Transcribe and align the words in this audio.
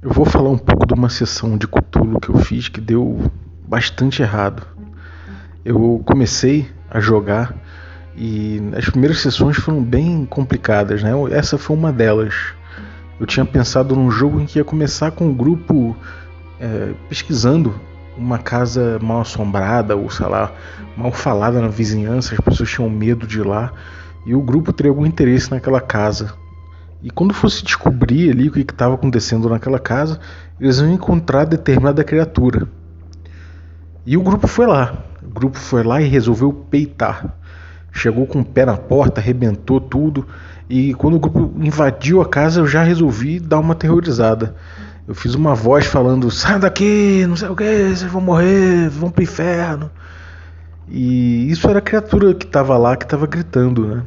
Eu 0.00 0.12
vou 0.12 0.24
falar 0.24 0.50
um 0.50 0.58
pouco 0.58 0.86
de 0.86 0.94
uma 0.94 1.08
sessão 1.08 1.58
de 1.58 1.66
Cthulhu 1.66 2.20
que 2.20 2.28
eu 2.28 2.38
fiz 2.38 2.68
que 2.68 2.80
deu 2.80 3.32
bastante 3.66 4.22
errado. 4.22 4.64
Eu 5.64 6.00
comecei 6.04 6.70
a 6.88 7.00
jogar 7.00 7.52
e 8.16 8.62
as 8.76 8.88
primeiras 8.88 9.20
sessões 9.20 9.56
foram 9.56 9.82
bem 9.82 10.24
complicadas, 10.24 11.02
né? 11.02 11.10
Essa 11.32 11.58
foi 11.58 11.76
uma 11.76 11.92
delas. 11.92 12.32
Eu 13.18 13.26
tinha 13.26 13.44
pensado 13.44 13.96
num 13.96 14.08
jogo 14.08 14.40
em 14.40 14.46
que 14.46 14.60
ia 14.60 14.64
começar 14.64 15.10
com 15.10 15.26
um 15.26 15.34
grupo 15.34 15.96
é, 16.60 16.94
pesquisando 17.08 17.74
uma 18.16 18.38
casa 18.38 19.00
mal 19.02 19.22
assombrada 19.22 19.96
ou 19.96 20.08
sei 20.10 20.26
lá, 20.26 20.52
mal 20.96 21.10
falada 21.10 21.60
na 21.60 21.68
vizinhança, 21.68 22.36
as 22.36 22.40
pessoas 22.40 22.70
tinham 22.70 22.88
medo 22.88 23.26
de 23.26 23.40
ir 23.40 23.44
lá 23.44 23.72
e 24.24 24.32
o 24.32 24.40
grupo 24.40 24.72
teria 24.72 24.92
algum 24.92 25.04
interesse 25.04 25.50
naquela 25.50 25.80
casa. 25.80 26.34
E 27.02 27.10
quando 27.10 27.32
fosse 27.32 27.62
descobrir 27.62 28.30
ali 28.30 28.48
o 28.48 28.52
que 28.52 28.60
estava 28.60 28.94
acontecendo 28.94 29.48
naquela 29.48 29.78
casa, 29.78 30.18
eles 30.60 30.78
iam 30.78 30.90
encontrar 30.90 31.44
determinada 31.44 32.02
criatura. 32.02 32.66
E 34.04 34.16
o 34.16 34.22
grupo 34.22 34.48
foi 34.48 34.66
lá. 34.66 35.04
O 35.22 35.30
grupo 35.30 35.58
foi 35.58 35.84
lá 35.84 36.00
e 36.00 36.08
resolveu 36.08 36.52
peitar. 36.52 37.36
Chegou 37.92 38.26
com 38.26 38.40
o 38.40 38.44
pé 38.44 38.64
na 38.64 38.76
porta, 38.76 39.20
arrebentou 39.20 39.80
tudo. 39.80 40.26
E 40.68 40.92
quando 40.94 41.14
o 41.14 41.20
grupo 41.20 41.52
invadiu 41.58 42.20
a 42.20 42.26
casa, 42.26 42.60
eu 42.60 42.66
já 42.66 42.82
resolvi 42.82 43.38
dar 43.38 43.60
uma 43.60 43.74
terrorizada. 43.74 44.54
Eu 45.06 45.14
fiz 45.14 45.34
uma 45.34 45.54
voz 45.54 45.86
falando: 45.86 46.30
sai 46.30 46.58
daqui, 46.58 47.24
não 47.28 47.36
sei 47.36 47.48
o 47.48 47.56
que, 47.56 47.64
vocês 47.64 48.10
vão 48.10 48.20
morrer, 48.20 48.88
vão 48.88 49.10
pro 49.10 49.22
inferno. 49.22 49.90
E 50.88 51.50
isso 51.50 51.68
era 51.68 51.78
a 51.78 51.82
criatura 51.82 52.34
que 52.34 52.46
estava 52.46 52.76
lá, 52.76 52.96
que 52.96 53.04
estava 53.04 53.26
gritando, 53.26 53.86
né? 53.86 54.02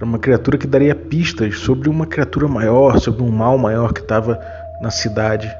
Era 0.00 0.08
uma 0.08 0.18
criatura 0.18 0.56
que 0.56 0.66
daria 0.66 0.94
pistas 0.94 1.58
sobre 1.58 1.86
uma 1.86 2.06
criatura 2.06 2.48
maior, 2.48 2.98
sobre 2.98 3.22
um 3.22 3.30
mal 3.30 3.58
maior 3.58 3.92
que 3.92 4.00
estava 4.00 4.40
na 4.80 4.90
cidade. 4.90 5.54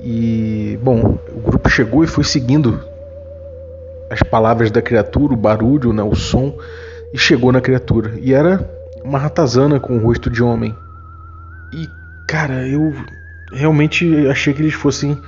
E, 0.00 0.78
bom, 0.82 1.18
o 1.34 1.40
grupo 1.42 1.68
chegou 1.68 2.02
e 2.02 2.06
foi 2.06 2.24
seguindo 2.24 2.80
as 4.08 4.22
palavras 4.22 4.70
da 4.70 4.80
criatura, 4.80 5.34
o 5.34 5.36
barulho, 5.36 5.92
né, 5.92 6.02
o 6.02 6.14
som, 6.14 6.56
e 7.12 7.18
chegou 7.18 7.52
na 7.52 7.60
criatura. 7.60 8.14
E 8.22 8.32
era 8.32 8.66
uma 9.04 9.18
ratazana 9.18 9.78
com 9.78 9.98
o 9.98 10.00
rosto 10.00 10.30
de 10.30 10.42
homem. 10.42 10.74
E, 11.74 11.86
cara, 12.26 12.66
eu 12.66 12.94
realmente 13.52 14.26
achei 14.28 14.54
que 14.54 14.62
eles 14.62 14.72
fossem 14.72 15.20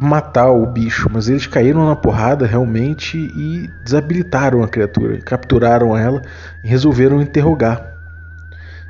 matar 0.00 0.50
o 0.50 0.64
bicho, 0.66 1.08
mas 1.12 1.28
eles 1.28 1.46
caíram 1.46 1.86
na 1.86 1.94
porrada 1.94 2.46
realmente 2.46 3.18
e 3.18 3.68
desabilitaram 3.84 4.62
a 4.62 4.68
criatura, 4.68 5.18
capturaram 5.18 5.96
ela 5.96 6.22
e 6.64 6.68
resolveram 6.68 7.20
interrogar. 7.20 7.92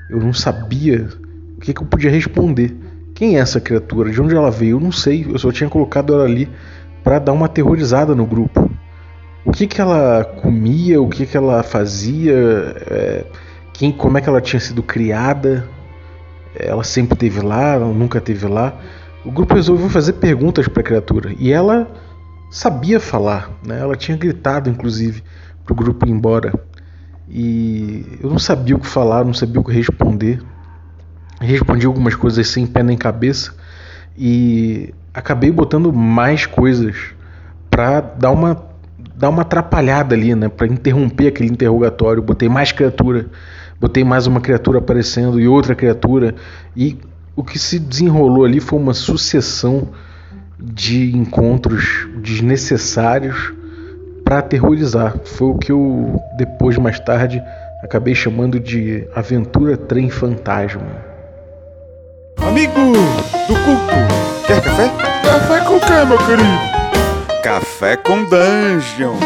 Eu 0.09 0.21
não 0.21 0.33
sabia 0.33 1.09
o 1.57 1.61
que, 1.61 1.73
que 1.73 1.83
eu 1.83 1.87
podia 1.87 2.11
responder. 2.11 2.77
Quem 3.15 3.37
é 3.37 3.41
essa 3.41 3.61
criatura? 3.61 4.11
De 4.11 4.21
onde 4.21 4.35
ela 4.35 4.51
veio? 4.51 4.77
Eu 4.77 4.81
não 4.81 4.93
sei. 4.93 5.27
Eu 5.29 5.39
só 5.39 5.51
tinha 5.51 5.69
colocado 5.69 6.13
ela 6.13 6.25
ali 6.25 6.49
para 7.03 7.19
dar 7.19 7.33
uma 7.33 7.47
aterrorizada 7.47 8.15
no 8.15 8.27
grupo. 8.27 8.71
O 9.45 9.51
que, 9.51 9.67
que 9.67 9.81
ela 9.81 10.25
comia? 10.25 11.01
O 11.01 11.09
que, 11.09 11.27
que 11.27 11.37
ela 11.37 11.63
fazia? 11.63 12.35
É, 12.91 13.25
quem, 13.73 13.91
como 13.91 14.19
é 14.19 14.21
que 14.21 14.29
ela 14.29 14.41
tinha 14.41 14.61
sido 14.61 14.83
criada? 14.83 15.69
Ela 16.55 16.85
sempre 16.85 17.17
teve 17.17 17.41
lá? 17.41 17.75
Ela 17.75 17.87
nunca 17.87 18.21
teve 18.21 18.47
lá? 18.47 18.75
O 19.25 19.31
grupo 19.31 19.55
resolveu 19.55 19.89
fazer 19.89 20.15
perguntas 20.15 20.67
para 20.69 20.81
a 20.81 20.85
criatura 20.85 21.35
e 21.39 21.53
ela 21.53 21.91
sabia 22.51 23.01
falar, 23.01 23.51
né? 23.65 23.81
Ela 23.81 23.97
tinha 23.97 24.17
gritado, 24.17 24.69
inclusive, 24.69 25.23
para 25.65 25.73
o 25.73 25.77
grupo 25.77 26.07
ir 26.07 26.11
embora. 26.11 26.53
E 27.29 28.19
eu 28.23 28.29
não 28.29 28.39
sabia 28.39 28.77
o 28.77 28.79
que 28.79 28.87
falar, 28.87 29.25
não 29.25 29.33
sabia 29.33 29.61
o 29.61 29.65
que 29.65 29.73
responder. 29.73 30.43
Respondi 31.41 31.87
algumas 31.87 32.15
coisas 32.15 32.47
sem 32.49 32.67
pé 32.67 32.83
nem 32.83 32.97
cabeça 32.97 33.55
e 34.17 34.93
acabei 35.15 35.51
botando 35.51 35.93
mais 35.93 36.47
coisas 36.47 36.97
para 37.71 38.01
dar 38.01 38.31
uma 38.31 38.71
dar 39.17 39.29
uma 39.29 39.43
atrapalhada 39.43 40.17
ali, 40.17 40.35
né, 40.35 40.49
para 40.49 40.67
interromper 40.67 41.29
aquele 41.29 41.49
interrogatório. 41.49 42.21
Botei 42.21 42.49
mais 42.49 42.73
criatura, 42.73 43.27
botei 43.81 44.03
mais 44.03 44.27
uma 44.27 44.41
criatura 44.41 44.79
aparecendo 44.79 45.41
e 45.41 45.47
outra 45.47 45.77
criatura 45.77 46.35
e 46.77 46.99
o 47.35 47.43
que 47.43 47.59
se 47.59 47.79
desenrolou 47.79 48.45
ali 48.45 48.61
foi 48.61 48.79
uma 48.79 48.95
sucessão 48.95 49.89
de 50.59 51.17
encontros 51.17 52.07
desnecessários 52.17 53.53
para 54.25 54.39
aterrorizar. 54.39 55.17
Foi 55.25 55.49
o 55.49 55.59
que 55.59 55.73
eu 55.73 56.21
depois 56.37 56.77
mais 56.79 56.99
tarde 57.01 57.43
acabei 57.83 58.15
chamando 58.15 58.61
de 58.61 59.07
aventura 59.15 59.77
trem 59.77 60.09
fantasma. 60.09 61.13
Amigo 62.39 62.73
do 62.73 63.55
culto, 63.55 64.47
quer 64.47 64.61
café? 64.61 64.91
Café 65.23 65.61
com 65.65 65.81
quê, 65.81 66.05
meu 66.07 66.19
querido? 66.19 67.43
Café 67.43 67.97
com 67.97 68.25
dungeon. 68.25 69.17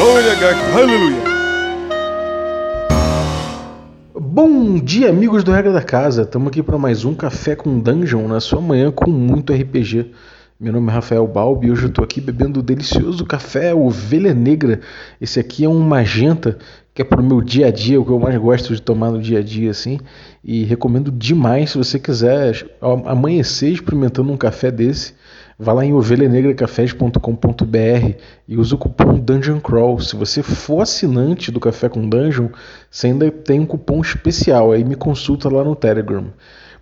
Olha, 0.00 0.80
aleluia. 0.80 1.27
Bom 4.40 4.78
dia, 4.78 5.10
amigos 5.10 5.42
do 5.42 5.50
Regra 5.50 5.72
da 5.72 5.82
Casa. 5.82 6.22
Estamos 6.22 6.46
aqui 6.46 6.62
para 6.62 6.78
mais 6.78 7.04
um 7.04 7.12
Café 7.12 7.56
com 7.56 7.80
Dungeon 7.80 8.28
na 8.28 8.38
sua 8.38 8.60
manhã 8.60 8.92
com 8.92 9.10
muito 9.10 9.52
RPG. 9.52 10.12
Meu 10.60 10.72
nome 10.72 10.90
é 10.90 10.94
Rafael 10.94 11.26
Balbi 11.26 11.66
e 11.66 11.72
hoje 11.72 11.82
eu 11.82 11.88
estou 11.88 12.04
aqui 12.04 12.20
bebendo 12.20 12.60
o 12.60 12.62
delicioso 12.62 13.26
café 13.26 13.74
Ovelha 13.74 14.32
Negra. 14.32 14.78
Esse 15.20 15.40
aqui 15.40 15.64
é 15.64 15.68
um 15.68 15.80
magenta 15.80 16.56
que 16.94 17.02
é 17.02 17.04
para 17.04 17.20
o 17.20 17.24
meu 17.24 17.40
dia 17.40 17.66
a 17.66 17.72
dia, 17.72 18.00
o 18.00 18.04
que 18.04 18.12
eu 18.12 18.20
mais 18.20 18.36
gosto 18.36 18.72
de 18.72 18.80
tomar 18.80 19.10
no 19.10 19.20
dia 19.20 19.40
a 19.40 19.42
dia 19.42 19.72
assim. 19.72 19.98
E 20.44 20.62
recomendo 20.62 21.10
demais 21.10 21.70
se 21.70 21.78
você 21.78 21.98
quiser 21.98 22.64
amanhecer 23.06 23.72
experimentando 23.72 24.30
um 24.30 24.36
café 24.36 24.70
desse. 24.70 25.14
Vá 25.60 25.72
lá 25.72 25.84
em 25.84 25.92
ovelhanegracafés.com.br 25.92 28.14
e 28.46 28.56
use 28.56 28.72
o 28.72 28.78
cupom 28.78 29.18
Dungeon 29.18 29.58
Crawl. 29.58 29.98
Se 29.98 30.14
você 30.14 30.40
for 30.40 30.82
assinante 30.82 31.50
do 31.50 31.58
Café 31.58 31.88
com 31.88 32.08
Dungeon, 32.08 32.50
você 32.88 33.08
ainda 33.08 33.28
tem 33.28 33.58
um 33.58 33.66
cupom 33.66 34.00
especial. 34.00 34.70
Aí 34.70 34.84
me 34.84 34.94
consulta 34.94 35.48
lá 35.48 35.64
no 35.64 35.74
Telegram. 35.74 36.26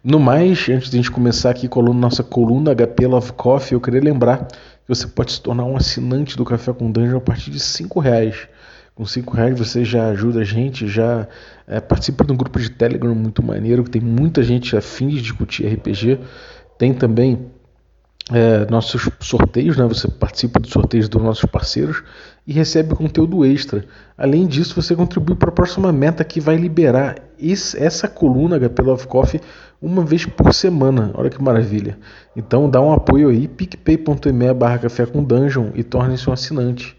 No 0.04 0.20
mais, 0.20 0.68
antes 0.68 0.90
de 0.90 0.98
a 0.98 1.00
gente 1.00 1.10
começar 1.10 1.48
aqui 1.48 1.68
com 1.68 1.80
a 1.80 1.94
nossa 1.94 2.22
coluna 2.22 2.74
HP 2.74 3.06
Love 3.06 3.32
Coffee, 3.32 3.72
eu 3.72 3.80
queria 3.80 4.02
lembrar 4.02 4.46
que 4.46 4.86
você 4.86 5.06
pode 5.06 5.32
se 5.32 5.40
tornar 5.40 5.64
um 5.64 5.74
assinante 5.74 6.36
do 6.36 6.44
Café 6.44 6.74
com 6.74 6.90
Dungeon 6.90 7.16
a 7.16 7.22
partir 7.22 7.50
de 7.50 7.58
R$ 7.58 7.88
reais. 8.02 8.46
Com 8.94 9.06
cinco 9.06 9.34
reais 9.34 9.58
você 9.58 9.86
já 9.86 10.08
ajuda 10.08 10.40
a 10.40 10.44
gente, 10.44 10.86
já 10.86 11.26
é, 11.66 11.80
participa 11.80 12.24
de 12.24 12.32
um 12.32 12.36
grupo 12.36 12.60
de 12.60 12.68
Telegram 12.68 13.14
muito 13.14 13.42
maneiro, 13.42 13.84
que 13.84 13.90
tem 13.90 14.02
muita 14.02 14.42
gente 14.42 14.76
afim 14.76 15.08
de 15.08 15.22
discutir 15.22 15.66
RPG. 15.66 16.20
Tem 16.78 16.92
também 16.92 17.55
é, 18.32 18.68
nossos 18.70 19.08
sorteios, 19.20 19.76
né? 19.76 19.86
Você 19.86 20.08
participa 20.08 20.58
dos 20.58 20.70
sorteios 20.70 21.08
dos 21.08 21.22
nossos 21.22 21.44
parceiros 21.44 22.02
e 22.46 22.52
recebe 22.52 22.94
conteúdo 22.94 23.44
extra. 23.44 23.84
Além 24.18 24.46
disso, 24.46 24.80
você 24.80 24.94
contribui 24.96 25.36
para 25.36 25.50
a 25.50 25.52
próxima 25.52 25.92
meta 25.92 26.24
que 26.24 26.40
vai 26.40 26.56
liberar 26.56 27.16
esse, 27.38 27.80
essa 27.80 28.08
coluna 28.08 28.58
HP 28.58 28.82
Love 28.82 29.06
Coffee 29.06 29.40
uma 29.80 30.04
vez 30.04 30.26
por 30.26 30.52
semana. 30.52 31.12
Olha 31.14 31.30
que 31.30 31.40
maravilha. 31.40 31.98
Então 32.34 32.68
dá 32.68 32.80
um 32.80 32.92
apoio 32.92 33.28
aí, 33.28 33.46
picpay.me 33.46 34.52
barra 34.54 34.78
café 34.78 35.06
com 35.06 35.22
dungeon 35.22 35.70
e 35.74 35.84
torne-se 35.84 36.28
um 36.28 36.32
assinante. 36.32 36.96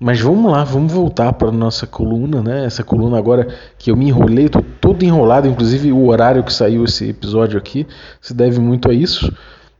Mas 0.00 0.20
vamos 0.20 0.52
lá, 0.52 0.62
vamos 0.62 0.92
voltar 0.92 1.32
para 1.32 1.50
nossa 1.50 1.84
coluna, 1.84 2.40
né? 2.40 2.64
Essa 2.64 2.84
coluna 2.84 3.18
agora 3.18 3.48
que 3.76 3.90
eu 3.90 3.96
me 3.96 4.06
enrolei, 4.06 4.46
estou 4.46 4.64
todo 4.80 5.02
enrolado, 5.02 5.48
inclusive 5.48 5.90
o 5.90 6.06
horário 6.06 6.44
que 6.44 6.52
saiu 6.52 6.84
esse 6.84 7.08
episódio 7.08 7.58
aqui 7.58 7.84
se 8.20 8.32
deve 8.32 8.60
muito 8.60 8.88
a 8.88 8.94
isso 8.94 9.32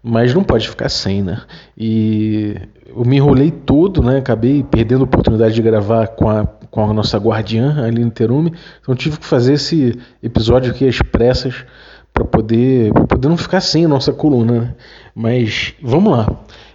mas 0.09 0.33
não 0.33 0.43
pode 0.43 0.67
ficar 0.67 0.89
sem, 0.89 1.23
né? 1.23 1.43
E 1.77 2.57
eu 2.87 3.05
me 3.05 3.17
enrolei 3.17 3.51
todo, 3.51 4.03
né? 4.03 4.17
Acabei 4.17 4.63
perdendo 4.63 5.03
a 5.03 5.05
oportunidade 5.05 5.55
de 5.55 5.61
gravar 5.61 6.09
com 6.09 6.31
a, 6.31 6.47
com 6.47 6.83
a 6.83 6.95
nossa 6.95 7.19
guardiã, 7.19 7.85
ali 7.85 8.03
no 8.03 8.11
Terume, 8.11 8.55
então 8.81 8.95
tive 8.95 9.19
que 9.19 9.27
fazer 9.27 9.53
esse 9.53 9.99
episódio 10.23 10.71
aqui 10.71 10.89
às 10.89 10.99
pressas 10.99 11.67
para 12.15 12.25
poder, 12.25 12.91
poder 13.07 13.29
não 13.29 13.37
ficar 13.37 13.61
sem 13.61 13.85
a 13.85 13.89
nossa 13.89 14.11
coluna, 14.11 14.61
né? 14.61 14.75
Mas 15.15 15.75
vamos 15.83 16.11
lá. 16.11 16.27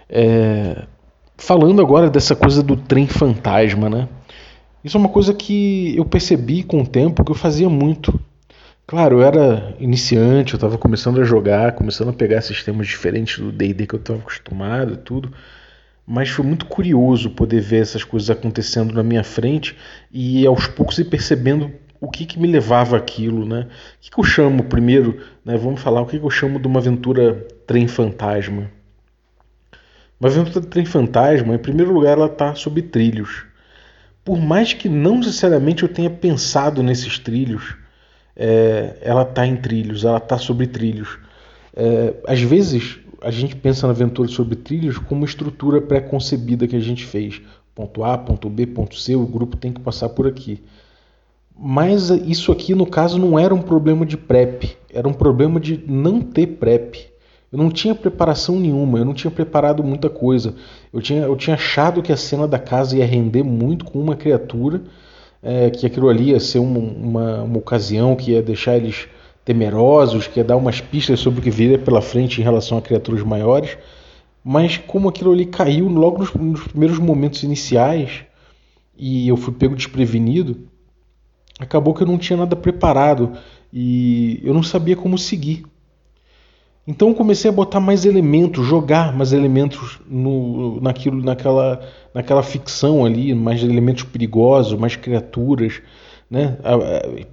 É, 0.08 0.84
falando 1.36 1.82
agora 1.82 2.08
dessa 2.08 2.36
coisa 2.36 2.62
do 2.62 2.76
trem 2.76 3.08
fantasma, 3.08 3.90
né? 3.90 4.08
Isso 4.84 4.96
é 4.96 5.00
uma 5.00 5.08
coisa 5.08 5.34
que 5.34 5.96
eu 5.96 6.04
percebi 6.04 6.62
com 6.62 6.82
o 6.82 6.86
tempo 6.86 7.24
que 7.24 7.32
eu 7.32 7.36
fazia 7.36 7.68
muito 7.68 8.16
Claro, 8.86 9.20
eu 9.20 9.22
era 9.22 9.74
iniciante, 9.78 10.52
eu 10.52 10.56
estava 10.58 10.76
começando 10.76 11.20
a 11.20 11.24
jogar, 11.24 11.72
começando 11.72 12.10
a 12.10 12.12
pegar 12.12 12.42
sistemas 12.42 12.86
diferentes 12.86 13.38
do 13.38 13.50
D&D 13.50 13.86
que 13.86 13.94
eu 13.94 13.98
estava 13.98 14.18
acostumado 14.18 14.96
tudo, 14.98 15.32
mas 16.06 16.28
foi 16.28 16.44
muito 16.44 16.66
curioso 16.66 17.30
poder 17.30 17.60
ver 17.60 17.80
essas 17.80 18.04
coisas 18.04 18.28
acontecendo 18.28 18.92
na 18.94 19.02
minha 19.02 19.24
frente 19.24 19.74
e 20.12 20.46
aos 20.46 20.66
poucos 20.66 20.98
ir 20.98 21.04
percebendo 21.06 21.72
o 21.98 22.10
que, 22.10 22.26
que 22.26 22.38
me 22.38 22.46
levava 22.46 22.96
aquilo, 22.96 23.46
né? 23.46 23.68
O 23.96 24.00
que, 24.02 24.10
que 24.10 24.20
eu 24.20 24.24
chamo 24.24 24.64
primeiro, 24.64 25.18
né? 25.44 25.56
Vamos 25.56 25.80
falar 25.80 26.02
o 26.02 26.06
que, 26.06 26.18
que 26.18 26.24
eu 26.24 26.30
chamo 26.30 26.60
de 26.60 26.66
uma 26.66 26.80
aventura 26.80 27.46
trem 27.66 27.88
fantasma. 27.88 28.70
Uma 30.20 30.28
aventura 30.28 30.60
trem 30.66 30.84
fantasma, 30.84 31.54
em 31.54 31.58
primeiro 31.58 31.92
lugar, 31.92 32.18
ela 32.18 32.26
está 32.26 32.54
sob 32.54 32.82
trilhos. 32.82 33.46
Por 34.22 34.38
mais 34.38 34.74
que 34.74 34.88
não 34.90 35.16
necessariamente 35.18 35.82
eu 35.84 35.88
tenha 35.88 36.10
pensado 36.10 36.82
nesses 36.82 37.18
trilhos, 37.18 37.76
é, 38.36 38.98
ela 39.00 39.22
está 39.22 39.46
em 39.46 39.56
trilhos, 39.56 40.04
ela 40.04 40.18
está 40.18 40.38
sobre 40.38 40.66
trilhos. 40.66 41.18
É, 41.76 42.14
às 42.26 42.40
vezes 42.40 42.98
a 43.20 43.30
gente 43.30 43.56
pensa 43.56 43.86
na 43.86 43.92
aventura 43.92 44.28
sobre 44.28 44.56
trilhos 44.56 44.98
como 44.98 45.22
uma 45.22 45.26
estrutura 45.26 45.80
pré-concebida 45.80 46.68
que 46.68 46.76
a 46.76 46.80
gente 46.80 47.04
fez. 47.04 47.40
Ponto 47.74 48.04
A, 48.04 48.16
ponto 48.16 48.48
B, 48.48 48.66
ponto 48.66 48.96
C, 48.96 49.16
o 49.16 49.26
grupo 49.26 49.56
tem 49.56 49.72
que 49.72 49.80
passar 49.80 50.10
por 50.10 50.26
aqui. 50.26 50.62
Mas 51.56 52.10
isso 52.10 52.52
aqui, 52.52 52.74
no 52.74 52.86
caso, 52.86 53.18
não 53.18 53.38
era 53.38 53.54
um 53.54 53.62
problema 53.62 54.04
de 54.04 54.16
prep, 54.16 54.76
era 54.92 55.08
um 55.08 55.12
problema 55.12 55.58
de 55.60 55.82
não 55.86 56.20
ter 56.20 56.46
prep. 56.46 57.14
Eu 57.50 57.58
não 57.58 57.70
tinha 57.70 57.94
preparação 57.94 58.58
nenhuma, 58.58 58.98
eu 58.98 59.04
não 59.04 59.14
tinha 59.14 59.30
preparado 59.30 59.82
muita 59.82 60.10
coisa. 60.10 60.54
Eu 60.92 61.00
tinha, 61.00 61.22
eu 61.22 61.36
tinha 61.36 61.54
achado 61.54 62.02
que 62.02 62.12
a 62.12 62.16
cena 62.16 62.48
da 62.48 62.58
casa 62.58 62.96
ia 62.96 63.06
render 63.06 63.44
muito 63.44 63.84
com 63.84 64.00
uma 64.00 64.16
criatura, 64.16 64.82
é, 65.44 65.70
que 65.70 65.86
aquilo 65.86 66.08
ali 66.08 66.30
ia 66.30 66.40
ser 66.40 66.58
uma, 66.58 66.78
uma, 66.78 67.42
uma 67.42 67.58
ocasião 67.58 68.16
que 68.16 68.32
ia 68.32 68.42
deixar 68.42 68.76
eles 68.76 69.06
temerosos, 69.44 70.26
que 70.26 70.40
ia 70.40 70.44
dar 70.44 70.56
umas 70.56 70.80
pistas 70.80 71.20
sobre 71.20 71.40
o 71.40 71.42
que 71.42 71.50
viria 71.50 71.78
pela 71.78 72.00
frente 72.00 72.40
em 72.40 72.44
relação 72.44 72.78
a 72.78 72.82
criaturas 72.82 73.22
maiores. 73.22 73.76
Mas 74.42 74.78
como 74.78 75.08
aquilo 75.08 75.32
ali 75.32 75.44
caiu 75.44 75.88
logo 75.88 76.18
nos, 76.18 76.32
nos 76.32 76.62
primeiros 76.66 76.98
momentos 76.98 77.42
iniciais 77.42 78.24
e 78.96 79.28
eu 79.28 79.36
fui 79.36 79.52
pego 79.52 79.76
desprevenido, 79.76 80.66
acabou 81.58 81.92
que 81.92 82.02
eu 82.02 82.06
não 82.06 82.18
tinha 82.18 82.38
nada 82.38 82.56
preparado 82.56 83.32
e 83.72 84.40
eu 84.42 84.54
não 84.54 84.62
sabia 84.62 84.96
como 84.96 85.18
seguir. 85.18 85.64
Então 86.86 87.14
comecei 87.14 87.50
a 87.50 87.52
botar 87.52 87.80
mais 87.80 88.04
elementos, 88.04 88.66
jogar 88.66 89.16
mais 89.16 89.32
elementos 89.32 89.98
no, 90.06 90.80
naquilo, 90.80 91.22
naquela, 91.22 91.80
naquela 92.12 92.42
ficção 92.42 93.04
ali, 93.04 93.34
mais 93.34 93.62
elementos 93.62 94.04
perigosos, 94.04 94.78
mais 94.78 94.94
criaturas, 94.94 95.80
né? 96.30 96.58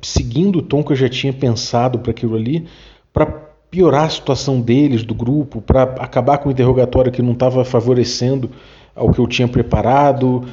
seguindo 0.01 0.59
o 0.59 0.61
tom 0.61 0.83
que 0.83 0.93
eu 0.93 0.95
já 0.95 1.09
tinha 1.09 1.33
pensado 1.33 1.99
para 1.99 2.11
aquilo 2.11 2.35
ali, 2.35 2.65
para 3.11 3.25
piorar 3.69 4.05
a 4.05 4.09
situação 4.09 4.61
deles, 4.61 5.03
do 5.03 5.13
grupo, 5.13 5.61
para 5.61 5.83
acabar 5.83 6.37
com 6.37 6.47
o 6.47 6.51
interrogatório 6.51 7.11
que 7.11 7.21
não 7.21 7.33
estava 7.33 7.65
favorecendo 7.65 8.49
ao 8.95 9.11
que 9.11 9.19
eu 9.19 9.27
tinha 9.27 9.47
preparado, 9.47 10.43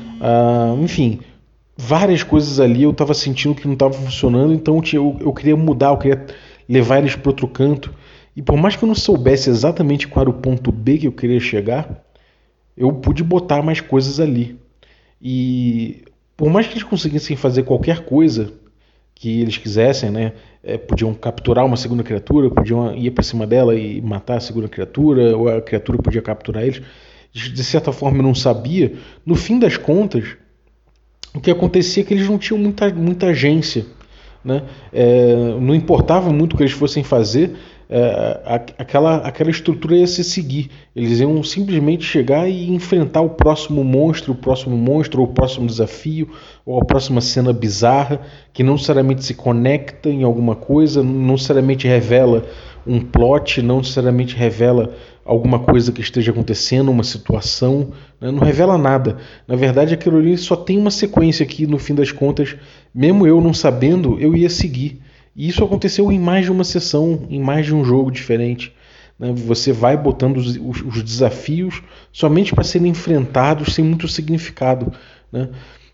enfim, 0.80 1.20
várias 1.76 2.24
coisas 2.24 2.58
ali 2.58 2.82
eu 2.82 2.90
estava 2.90 3.14
sentindo 3.14 3.54
que 3.54 3.66
não 3.66 3.74
estava 3.74 3.92
funcionando, 3.92 4.52
então 4.52 4.80
eu, 4.92 5.16
eu, 5.20 5.32
queria 5.32 5.56
mudar, 5.56 5.90
eu 5.90 5.96
queria 5.96 6.26
levar 6.68 6.98
eles 6.98 7.14
para 7.14 7.30
outro 7.30 7.46
canto. 7.46 7.92
E 8.38 8.43
por 8.43 8.56
mais 8.56 8.76
que 8.76 8.85
eu 8.85 8.87
não 8.87 8.94
soubesse 8.94 9.50
exatamente 9.50 10.06
qual 10.06 10.23
era 10.23 10.31
o 10.31 10.32
ponto 10.32 10.70
B 10.70 10.99
que 10.99 11.08
eu 11.08 11.12
queria 11.12 11.40
chegar, 11.40 12.05
eu 12.76 12.93
pude 12.93 13.25
botar 13.25 13.64
mais 13.64 13.81
coisas 13.81 14.20
ali. 14.20 14.56
E 15.20 16.05
por 16.37 16.49
mais 16.49 16.69
que 16.69 16.75
eles 16.75 16.85
conseguissem 16.85 17.37
fazer 17.37 17.64
qualquer 17.64 18.05
coisa 18.05 18.52
que 19.12 19.40
eles 19.40 19.56
quisessem, 19.56 20.11
né? 20.11 20.35
É, 20.62 20.79
podiam 20.79 21.12
capturar 21.14 21.67
uma 21.67 21.76
segunda 21.76 22.05
criatura, 22.05 22.49
podiam 22.49 22.94
ir 22.94 23.11
para 23.11 23.25
cima 23.25 23.44
dela 23.44 23.75
e 23.75 24.00
matar 24.00 24.37
a 24.37 24.40
segunda 24.40 24.69
criatura, 24.69 25.37
ou 25.37 25.49
a 25.49 25.61
criatura 25.61 25.99
podia 25.99 26.23
capturar 26.23 26.62
eles. 26.62 26.81
De 27.32 27.64
certa 27.64 27.90
forma 27.90 28.19
eu 28.19 28.23
não 28.23 28.37
sabia. 28.37 28.93
No 29.26 29.35
fim 29.35 29.58
das 29.58 29.76
contas, 29.76 30.37
o 31.35 31.40
que 31.40 31.50
acontecia 31.50 32.05
é 32.05 32.06
que 32.06 32.14
eles 32.14 32.29
não 32.29 32.38
tinham 32.38 32.61
muita, 32.61 32.88
muita 32.94 33.26
agência. 33.26 33.85
Né? 34.44 34.62
É, 34.93 35.35
não 35.61 35.75
importava 35.75 36.32
muito 36.32 36.52
o 36.52 36.56
que 36.56 36.62
eles 36.62 36.73
fossem 36.73 37.02
fazer, 37.02 37.56
é, 37.90 38.40
aquela, 38.76 39.17
aquela 39.17 39.50
estrutura 39.50 39.96
ia 39.96 40.06
se 40.06 40.23
seguir. 40.23 40.70
Eles 40.94 41.20
iam 41.20 41.43
simplesmente 41.43 42.05
chegar 42.05 42.49
e 42.49 42.70
enfrentar 42.70 43.23
o 43.23 43.31
próximo 43.31 43.82
monstro, 43.82 44.32
o 44.32 44.37
próximo 44.37 44.76
monstro, 44.76 45.23
ou 45.23 45.29
o 45.29 45.32
próximo 45.32 45.67
desafio, 45.67 46.29
ou 46.67 46.79
a 46.81 46.85
próxima 46.85 47.20
cena 47.20 47.52
bizarra, 47.52 48.20
que 48.52 48.62
não 48.62 48.75
necessariamente 48.75 49.25
se 49.25 49.35
conecta 49.35 50.11
em 50.11 50.23
alguma 50.23 50.55
coisa, 50.55 51.02
não 51.02 51.32
necessariamente 51.32 51.87
revela 51.87 52.44
um 52.87 53.00
plot, 53.00 53.62
não 53.62 53.79
necessariamente 53.79 54.37
revela 54.37 54.94
alguma 55.25 55.58
coisa 55.58 55.93
que 55.93 56.00
esteja 56.00 56.31
acontecendo, 56.31 56.90
uma 56.90 57.05
situação, 57.05 57.90
né? 58.20 58.31
não 58.31 58.38
revela 58.38 58.79
nada. 58.79 59.19
Na 59.46 59.56
verdade, 59.56 59.93
aquilo 59.93 60.19
ali 60.19 60.37
só 60.38 60.56
tem 60.56 60.79
uma 60.79 60.90
sequência 60.90 61.44
que, 61.44 61.67
no 61.67 61.79
fim 61.79 61.94
das 61.94 62.11
contas, 62.11 62.56
mesmo 62.94 63.26
eu 63.26 63.40
não 63.40 63.52
sabendo, 63.52 64.19
eu 64.19 64.35
ia 64.35 64.49
seguir. 64.49 65.00
E 65.34 65.48
isso 65.48 65.64
aconteceu 65.64 66.10
em 66.10 66.19
mais 66.19 66.44
de 66.44 66.52
uma 66.52 66.64
sessão, 66.64 67.26
em 67.30 67.40
mais 67.40 67.66
de 67.66 67.75
um 67.75 67.84
jogo 67.84 68.10
diferente. 68.10 68.72
Né? 69.19 69.32
Você 69.32 69.72
vai 69.72 69.96
botando 69.96 70.36
os, 70.36 70.56
os, 70.56 70.82
os 70.82 71.02
desafios 71.02 71.82
somente 72.12 72.54
para 72.54 72.64
serem 72.64 72.88
enfrentados 72.88 73.75
sem 73.75 73.84
muito 73.84 74.06
significado. 74.08 74.92
Né? 75.32 75.48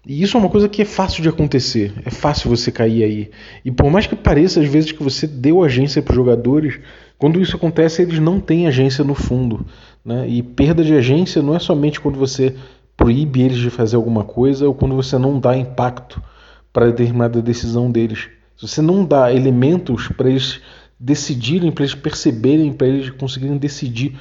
E 0.06 0.22
isso 0.22 0.36
é 0.36 0.40
uma 0.40 0.50
coisa 0.50 0.69
que 0.69 0.82
é 0.82 0.84
fácil 0.84 1.22
de 1.22 1.31
acontecer, 1.31 1.94
é 2.04 2.10
fácil 2.10 2.50
você 2.50 2.70
cair 2.70 3.02
aí. 3.04 3.31
E 3.64 3.70
por 3.70 3.90
mais 3.90 4.06
que 4.06 4.14
pareça 4.14 4.60
às 4.60 4.69
vezes 4.69 4.92
que 4.92 5.02
você 5.02 5.26
deu 5.26 5.64
agência 5.64 6.02
para 6.02 6.12
os 6.12 6.16
jogadores, 6.16 6.78
quando 7.16 7.40
isso 7.40 7.56
acontece 7.56 8.02
eles 8.02 8.19
não 8.19 8.38
têm 8.38 8.66
agência 8.66 9.02
no 9.02 9.14
fundo. 9.14 9.64
Né? 10.04 10.28
E 10.28 10.42
perda 10.42 10.84
de 10.84 10.94
agência 10.94 11.40
não 11.40 11.56
é 11.56 11.58
somente 11.58 12.00
quando 12.00 12.19
você 12.19 12.54
proíbe 12.96 13.42
eles 13.42 13.56
de 13.56 13.70
fazer 13.70 13.96
alguma 13.96 14.25
coisa 14.25 14.69
ou 14.69 14.75
quando 14.75 14.94
você 14.94 15.16
não 15.16 15.40
dá 15.40 15.56
impacto 15.56 16.22
para 16.70 16.86
determinada 16.86 17.40
decisão 17.40 17.90
deles. 17.90 18.28
Se 18.56 18.68
você 18.68 18.82
não 18.82 19.04
dá 19.04 19.32
elementos 19.32 20.08
para 20.08 20.28
eles 20.28 20.60
decidirem, 20.98 21.72
para 21.72 21.84
eles 21.84 21.94
perceberem, 21.94 22.72
para 22.72 22.86
eles 22.86 23.10
conseguirem 23.10 23.58
decidir 23.58 24.18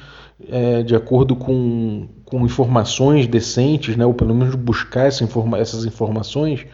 é, 0.48 0.82
de 0.82 0.94
acordo 0.94 1.36
com, 1.36 2.08
com 2.24 2.44
informações 2.44 3.26
decentes, 3.26 3.96
né, 3.96 4.04
ou 4.04 4.12
pelo 4.12 4.34
menos 4.34 4.54
buscar 4.54 5.06
essa 5.06 5.22
informa 5.22 5.58
essas 5.58 5.84
informações, 5.84 6.66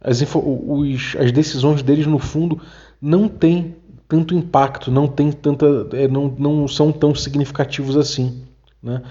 as, 0.00 0.22
os, 0.22 1.16
as 1.18 1.32
decisões 1.32 1.82
deles 1.82 2.06
no 2.06 2.18
fundo 2.18 2.60
não 3.00 3.28
têm 3.28 3.74
tanto 4.06 4.34
impacto, 4.34 4.90
não 4.90 5.06
tem 5.06 5.32
tanta, 5.32 5.66
é, 5.92 6.08
não, 6.08 6.34
não 6.38 6.68
são 6.68 6.92
tão 6.92 7.14
significativos 7.14 7.96
assim, 7.96 8.42
né? 8.82 9.02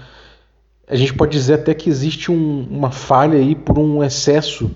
A 0.90 0.96
gente 0.96 1.12
pode 1.12 1.32
dizer 1.32 1.54
até 1.54 1.74
que 1.74 1.90
existe 1.90 2.32
um, 2.32 2.66
uma 2.70 2.90
falha 2.90 3.38
aí 3.38 3.54
por 3.54 3.78
um 3.78 4.02
excesso 4.02 4.70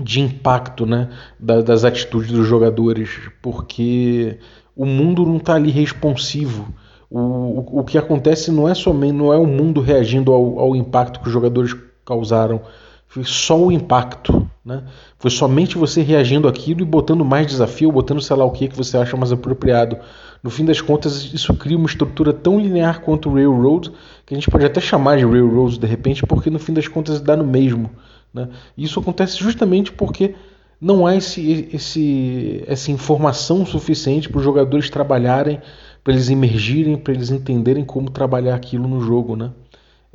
de 0.00 0.20
impacto 0.20 0.86
né, 0.86 1.08
das 1.38 1.84
atitudes 1.84 2.30
dos 2.30 2.46
jogadores, 2.46 3.10
porque 3.40 4.38
o 4.76 4.86
mundo 4.86 5.24
não 5.24 5.36
está 5.36 5.54
ali 5.54 5.70
responsivo. 5.70 6.72
O, 7.10 7.18
o, 7.18 7.80
o, 7.80 7.84
que 7.84 7.98
acontece 7.98 8.50
não 8.50 8.68
é 8.68 8.74
somente 8.74 9.12
não 9.12 9.32
é 9.32 9.36
o 9.36 9.46
mundo 9.46 9.80
reagindo 9.80 10.32
ao, 10.32 10.58
ao 10.58 10.76
impacto 10.76 11.20
que 11.20 11.26
os 11.26 11.32
jogadores 11.32 11.76
causaram, 12.04 12.62
foi 13.06 13.24
só 13.24 13.60
o 13.60 13.70
impacto. 13.70 14.48
Né? 14.64 14.82
Foi 15.18 15.30
somente 15.30 15.76
você 15.76 16.00
reagindo 16.00 16.48
aquilo 16.48 16.80
e 16.80 16.84
botando 16.84 17.24
mais 17.24 17.46
desafio, 17.46 17.92
botando 17.92 18.22
sei 18.22 18.34
lá 18.34 18.44
o 18.44 18.50
que 18.50 18.68
que 18.68 18.76
você 18.76 18.96
acha 18.96 19.16
mais 19.16 19.30
apropriado. 19.30 19.98
No 20.42 20.48
fim 20.48 20.64
das 20.64 20.80
contas, 20.80 21.32
isso 21.34 21.52
cria 21.54 21.76
uma 21.76 21.86
estrutura 21.86 22.32
tão 22.32 22.58
linear 22.58 23.00
quanto 23.00 23.28
o 23.28 23.34
Railroad, 23.34 23.92
que 24.24 24.32
a 24.32 24.36
gente 24.36 24.50
pode 24.50 24.64
até 24.64 24.80
chamar 24.80 25.18
de 25.18 25.26
Railroad 25.26 25.78
de 25.78 25.86
repente, 25.86 26.24
porque 26.26 26.48
no 26.48 26.58
fim 26.58 26.72
das 26.72 26.88
contas 26.88 27.20
dá 27.20 27.36
no 27.36 27.44
mesmo. 27.44 27.90
Né? 28.32 28.48
Isso 28.76 28.98
acontece 28.98 29.38
justamente 29.38 29.92
porque 29.92 30.34
não 30.80 31.06
há 31.06 31.14
esse, 31.14 31.68
esse, 31.72 32.64
essa 32.66 32.90
informação 32.90 33.64
suficiente 33.64 34.28
para 34.28 34.38
os 34.38 34.44
jogadores 34.44 34.90
trabalharem, 34.90 35.60
para 36.02 36.12
eles 36.12 36.28
emergirem, 36.28 36.96
para 36.96 37.12
eles 37.12 37.30
entenderem 37.30 37.84
como 37.84 38.10
trabalhar 38.10 38.56
aquilo 38.56 38.88
no 38.88 39.00
jogo. 39.00 39.36
Né? 39.36 39.52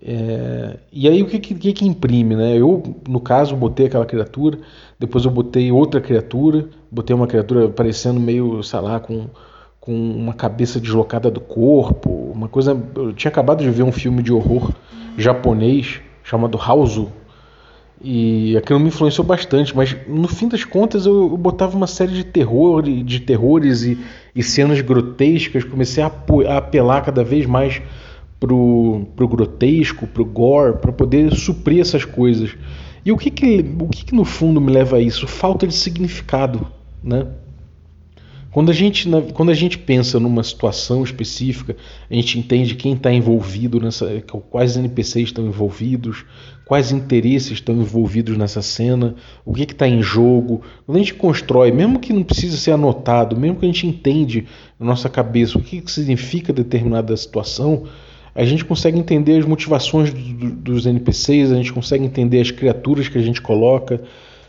É, 0.01 0.77
e 0.91 1.07
aí 1.07 1.23
o 1.23 1.25
que, 1.25 1.39
que, 1.39 1.73
que, 1.73 1.85
imprime? 1.85 2.35
Né? 2.35 2.57
Eu, 2.57 2.83
no 3.07 3.19
caso, 3.19 3.55
botei 3.55 3.85
aquela 3.85 4.05
criatura, 4.05 4.59
depois 4.99 5.23
eu 5.23 5.31
botei 5.31 5.71
outra 5.71 6.01
criatura, 6.01 6.67
botei 6.91 7.15
uma 7.15 7.27
criatura 7.27 7.69
parecendo 7.69 8.19
meio, 8.19 8.61
sei 8.61 8.79
lá, 8.81 8.99
com, 8.99 9.27
com 9.79 9.93
uma 9.93 10.33
cabeça 10.33 10.79
deslocada 10.81 11.31
do 11.31 11.39
corpo, 11.39 12.09
uma 12.09 12.49
coisa. 12.49 12.77
Eu 12.93 13.13
tinha 13.13 13.31
acabado 13.31 13.63
de 13.63 13.69
ver 13.69 13.83
um 13.83 13.91
filme 13.91 14.21
de 14.21 14.33
horror 14.33 14.73
japonês 15.17 16.01
chamado 16.23 16.59
Hausu, 16.61 17.09
e 18.01 18.55
aquilo 18.55 18.79
me 18.79 18.89
influenciou 18.89 19.25
bastante, 19.25 19.75
mas 19.75 19.95
no 20.07 20.27
fim 20.27 20.47
das 20.47 20.63
contas 20.63 21.05
eu, 21.05 21.31
eu 21.31 21.37
botava 21.37 21.75
uma 21.75 21.87
série 21.87 22.13
de 22.13 22.23
terror, 22.23 22.83
de 22.83 23.19
terrores 23.19 23.83
e, 23.83 23.97
e 24.35 24.43
cenas 24.43 24.79
grotescas, 24.81 25.63
comecei 25.63 26.03
a, 26.03 26.11
a, 26.47 26.57
apelar 26.57 27.01
cada 27.01 27.23
vez 27.23 27.45
mais 27.45 27.81
pro, 28.39 29.07
pro 29.15 29.27
grotesco, 29.27 30.05
pro 30.05 30.23
gore, 30.23 30.77
para 30.77 30.91
poder 30.91 31.33
suprir 31.33 31.81
essas 31.81 32.05
coisas. 32.05 32.55
E 33.03 33.11
o 33.11 33.17
que 33.17 33.31
que, 33.31 33.65
o 33.79 33.87
que 33.87 34.05
que 34.05 34.15
no 34.15 34.25
fundo 34.25 34.61
me 34.61 34.71
leva 34.71 34.97
a 34.97 35.01
isso? 35.01 35.27
Falta 35.27 35.65
de 35.65 35.73
significado, 35.73 36.67
né? 37.03 37.25
Quando 38.57 38.71
a, 38.71 38.73
gente, 38.73 39.07
quando 39.35 39.51
a 39.51 39.53
gente 39.53 39.77
pensa 39.77 40.19
numa 40.19 40.41
situação 40.41 41.03
específica, 41.03 41.77
a 42.09 42.13
gente 42.15 42.39
entende 42.39 42.73
quem 42.73 42.93
está 42.93 43.13
envolvido 43.13 43.79
nessa, 43.79 44.23
quais 44.49 44.75
NPCs 44.75 45.27
estão 45.27 45.45
envolvidos, 45.45 46.25
quais 46.65 46.91
interesses 46.91 47.51
estão 47.51 47.75
envolvidos 47.75 48.35
nessa 48.35 48.63
cena, 48.63 49.13
o 49.45 49.53
que 49.53 49.61
está 49.61 49.87
em 49.87 50.01
jogo. 50.01 50.63
Quando 50.87 50.95
a 50.95 50.99
gente 50.99 51.13
constrói, 51.13 51.71
mesmo 51.71 51.99
que 51.99 52.11
não 52.11 52.23
precise 52.23 52.57
ser 52.57 52.71
anotado, 52.71 53.37
mesmo 53.37 53.59
que 53.59 53.65
a 53.65 53.69
gente 53.69 53.85
entende 53.85 54.47
na 54.79 54.87
nossa 54.87 55.07
cabeça 55.07 55.59
o 55.59 55.61
que, 55.61 55.79
que 55.79 55.91
significa 55.91 56.51
determinada 56.51 57.15
situação, 57.15 57.83
a 58.33 58.43
gente 58.43 58.65
consegue 58.65 58.97
entender 58.97 59.37
as 59.37 59.45
motivações 59.45 60.11
do, 60.11 60.49
dos 60.49 60.87
NPCs, 60.87 61.51
a 61.51 61.57
gente 61.57 61.71
consegue 61.71 62.05
entender 62.05 62.41
as 62.41 62.49
criaturas 62.49 63.07
que 63.07 63.19
a 63.19 63.21
gente 63.21 63.39
coloca 63.39 64.01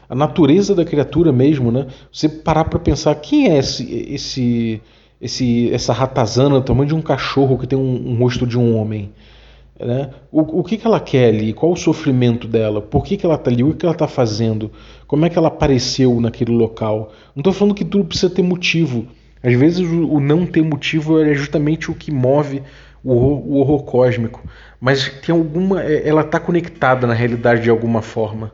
a 0.08 0.14
natureza 0.14 0.74
da 0.74 0.84
criatura 0.84 1.32
mesmo, 1.32 1.70
né? 1.70 1.86
Você 2.12 2.28
parar 2.28 2.64
para 2.64 2.78
pensar 2.78 3.14
quem 3.16 3.50
é 3.50 3.58
esse, 3.58 3.84
esse 4.10 4.80
esse, 5.20 5.72
essa 5.72 5.92
ratazana, 5.92 6.56
o 6.56 6.62
tamanho 6.62 6.88
de 6.88 6.94
um 6.94 7.02
cachorro 7.02 7.58
que 7.58 7.66
tem 7.66 7.78
um, 7.78 8.10
um 8.10 8.18
rosto 8.18 8.46
de 8.46 8.58
um 8.58 8.76
homem. 8.76 9.12
Né? 9.78 10.10
O, 10.30 10.60
o 10.60 10.64
que, 10.64 10.76
que 10.76 10.86
ela 10.86 11.00
quer 11.00 11.28
ali? 11.28 11.52
Qual 11.52 11.72
o 11.72 11.76
sofrimento 11.76 12.48
dela? 12.48 12.80
Por 12.80 13.04
que, 13.04 13.16
que 13.16 13.24
ela 13.24 13.36
está 13.36 13.50
ali? 13.50 13.62
O 13.62 13.72
que, 13.72 13.78
que 13.78 13.86
ela 13.86 13.94
está 13.94 14.08
fazendo? 14.08 14.70
Como 15.06 15.24
é 15.24 15.30
que 15.30 15.38
ela 15.38 15.48
apareceu 15.48 16.20
naquele 16.20 16.52
local? 16.52 17.12
Não 17.34 17.40
estou 17.40 17.52
falando 17.52 17.74
que 17.74 17.84
tudo 17.84 18.04
precisa 18.04 18.30
ter 18.32 18.42
motivo. 18.42 19.06
Às 19.42 19.54
vezes 19.54 19.80
o, 19.80 20.14
o 20.14 20.20
não 20.20 20.46
ter 20.46 20.62
motivo 20.62 21.20
é 21.20 21.34
justamente 21.34 21.90
o 21.90 21.94
que 21.94 22.10
move 22.10 22.62
o 23.04 23.12
horror, 23.12 23.46
o 23.46 23.56
horror 23.58 23.84
cósmico. 23.84 24.42
Mas 24.80 25.08
tem 25.24 25.34
alguma. 25.34 25.82
É, 25.82 26.08
ela 26.08 26.22
está 26.22 26.40
conectada 26.40 27.06
na 27.06 27.14
realidade 27.14 27.62
de 27.62 27.70
alguma 27.70 28.02
forma. 28.02 28.52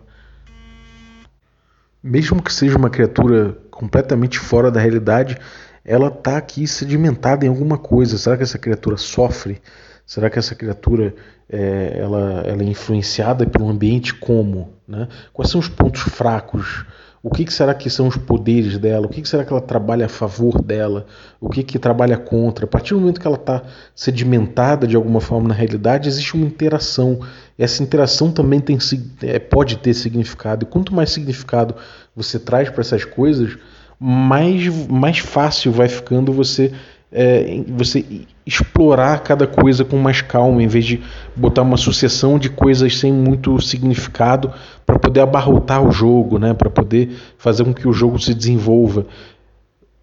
Mesmo 2.06 2.42
que 2.42 2.52
seja 2.52 2.76
uma 2.76 2.90
criatura 2.90 3.56
completamente 3.70 4.38
fora 4.38 4.70
da 4.70 4.78
realidade, 4.78 5.38
ela 5.82 6.08
está 6.08 6.36
aqui 6.36 6.66
sedimentada 6.66 7.46
em 7.46 7.48
alguma 7.48 7.78
coisa. 7.78 8.18
Será 8.18 8.36
que 8.36 8.42
essa 8.42 8.58
criatura 8.58 8.98
sofre? 8.98 9.58
Será 10.04 10.28
que 10.28 10.38
essa 10.38 10.54
criatura 10.54 11.14
é, 11.48 11.96
ela, 11.98 12.42
ela 12.44 12.62
é 12.62 12.66
influenciada 12.66 13.46
pelo 13.46 13.70
ambiente 13.70 14.12
como? 14.12 14.74
Né? 14.86 15.08
Quais 15.32 15.50
são 15.50 15.58
os 15.58 15.66
pontos 15.66 16.02
fracos? 16.02 16.84
O 17.24 17.30
que, 17.30 17.46
que, 17.46 17.52
será 17.54 17.72
que 17.72 17.88
são 17.88 18.06
os 18.06 18.18
poderes 18.18 18.76
dela? 18.76 19.06
O 19.06 19.08
que, 19.08 19.22
que, 19.22 19.28
será 19.30 19.46
que 19.46 19.50
ela 19.50 19.62
trabalha 19.62 20.04
a 20.04 20.10
favor 20.10 20.60
dela? 20.60 21.06
O 21.40 21.48
que, 21.48 21.62
que 21.62 21.78
trabalha 21.78 22.18
contra? 22.18 22.66
A 22.66 22.68
partir 22.68 22.92
do 22.92 23.00
momento 23.00 23.18
que 23.18 23.26
ela 23.26 23.38
está 23.38 23.62
sedimentada 23.94 24.86
de 24.86 24.94
alguma 24.94 25.22
forma 25.22 25.48
na 25.48 25.54
realidade, 25.54 26.06
existe 26.06 26.34
uma 26.34 26.44
interação. 26.44 27.20
Essa 27.58 27.82
interação 27.82 28.30
também 28.30 28.60
tem, 28.60 28.76
é, 29.22 29.38
pode 29.38 29.78
ter 29.78 29.94
significado. 29.94 30.66
E 30.66 30.68
quanto 30.68 30.94
mais 30.94 31.12
significado 31.12 31.74
você 32.14 32.38
traz 32.38 32.68
para 32.68 32.82
essas 32.82 33.06
coisas, 33.06 33.56
mais, 33.98 34.68
mais 34.86 35.18
fácil 35.18 35.72
vai 35.72 35.88
ficando 35.88 36.30
você 36.30 36.74
é, 37.16 37.62
você 37.68 38.04
explorar 38.44 39.20
cada 39.20 39.46
coisa 39.46 39.84
com 39.84 39.96
mais 39.96 40.20
calma, 40.20 40.60
em 40.60 40.66
vez 40.66 40.84
de 40.84 41.00
botar 41.36 41.62
uma 41.62 41.76
sucessão 41.76 42.40
de 42.40 42.50
coisas 42.50 42.98
sem 42.98 43.12
muito 43.12 43.58
significado 43.60 44.52
para 44.84 44.98
poder 44.98 45.20
abarrotar 45.20 45.86
o 45.86 45.92
jogo, 45.92 46.40
né? 46.40 46.52
para 46.52 46.68
poder 46.68 47.16
fazer 47.38 47.64
com 47.64 47.72
que 47.72 47.86
o 47.86 47.92
jogo 47.92 48.18
se 48.18 48.34
desenvolva. 48.34 49.06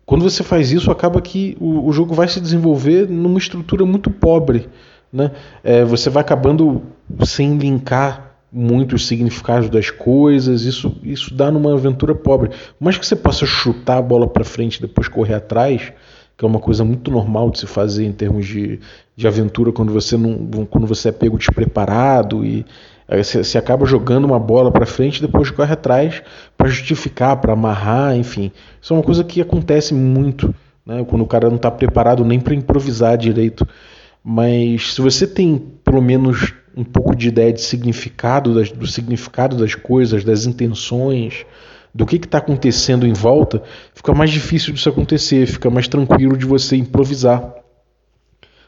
Quando 0.05 0.23
você 0.23 0.41
faz 0.41 0.71
isso, 0.71 0.89
acaba 0.89 1.21
que 1.21 1.57
o, 1.59 1.85
o 1.87 1.91
jogo 1.91 2.13
vai 2.13 2.29
se 2.29 2.39
desenvolver 2.39 3.09
numa 3.09 3.37
estrutura 3.37 3.85
muito 3.85 4.09
pobre. 4.09 4.69
Né? 5.11 5.31
É, 5.63 5.83
você 5.83 6.09
vai 6.09 6.21
acabando 6.21 6.81
sem 7.25 7.57
linkar 7.57 8.31
muito 8.51 8.95
os 8.95 9.07
significados 9.07 9.69
das 9.69 9.89
coisas, 9.89 10.63
isso, 10.63 10.97
isso 11.03 11.33
dá 11.33 11.51
numa 11.51 11.73
aventura 11.73 12.15
pobre. 12.15 12.51
Mais 12.79 12.97
que 12.97 13.05
você 13.05 13.15
possa 13.15 13.45
chutar 13.45 13.97
a 13.97 14.01
bola 14.01 14.27
para 14.27 14.43
frente 14.43 14.75
e 14.75 14.81
depois 14.81 15.07
correr 15.07 15.35
atrás, 15.35 15.93
que 16.41 16.45
é 16.45 16.47
uma 16.47 16.59
coisa 16.59 16.83
muito 16.83 17.11
normal 17.11 17.51
de 17.51 17.59
se 17.59 17.67
fazer 17.67 18.03
em 18.03 18.11
termos 18.11 18.47
de, 18.47 18.79
de 19.15 19.27
aventura 19.27 19.71
quando 19.71 19.93
você 19.93 20.17
não 20.17 20.65
quando 20.65 20.87
você 20.87 21.09
é 21.09 21.11
pego 21.11 21.37
despreparado 21.37 22.43
e 22.43 22.65
você, 23.07 23.59
acaba 23.59 23.85
jogando 23.85 24.25
uma 24.25 24.39
bola 24.39 24.71
para 24.71 24.87
frente 24.87 25.17
e 25.17 25.21
depois 25.21 25.51
corre 25.51 25.73
atrás 25.73 26.23
para 26.57 26.67
justificar, 26.67 27.37
para 27.37 27.53
amarrar, 27.53 28.15
enfim. 28.15 28.51
Isso 28.81 28.91
é 28.91 28.97
uma 28.97 29.03
coisa 29.03 29.23
que 29.23 29.39
acontece 29.39 29.93
muito, 29.93 30.51
né, 30.83 31.05
quando 31.07 31.21
o 31.21 31.27
cara 31.27 31.47
não 31.47 31.57
está 31.57 31.69
preparado 31.69 32.25
nem 32.25 32.39
para 32.39 32.55
improvisar 32.55 33.19
direito. 33.19 33.67
Mas 34.23 34.95
se 34.95 35.01
você 35.01 35.27
tem 35.27 35.61
pelo 35.83 36.01
menos 36.01 36.55
um 36.75 36.83
pouco 36.83 37.15
de 37.15 37.27
ideia 37.27 37.53
de 37.53 37.61
significado 37.61 38.55
das, 38.55 38.71
do 38.71 38.87
significado 38.87 39.55
das 39.57 39.75
coisas, 39.75 40.23
das 40.23 40.47
intenções, 40.47 41.45
do 41.93 42.05
que 42.05 42.15
está 42.15 42.37
acontecendo 42.37 43.05
em 43.05 43.13
volta, 43.13 43.61
fica 43.93 44.13
mais 44.13 44.29
difícil 44.29 44.73
disso 44.73 44.89
acontecer, 44.89 45.45
fica 45.45 45.69
mais 45.69 45.87
tranquilo 45.87 46.37
de 46.37 46.45
você 46.45 46.75
improvisar. 46.75 47.55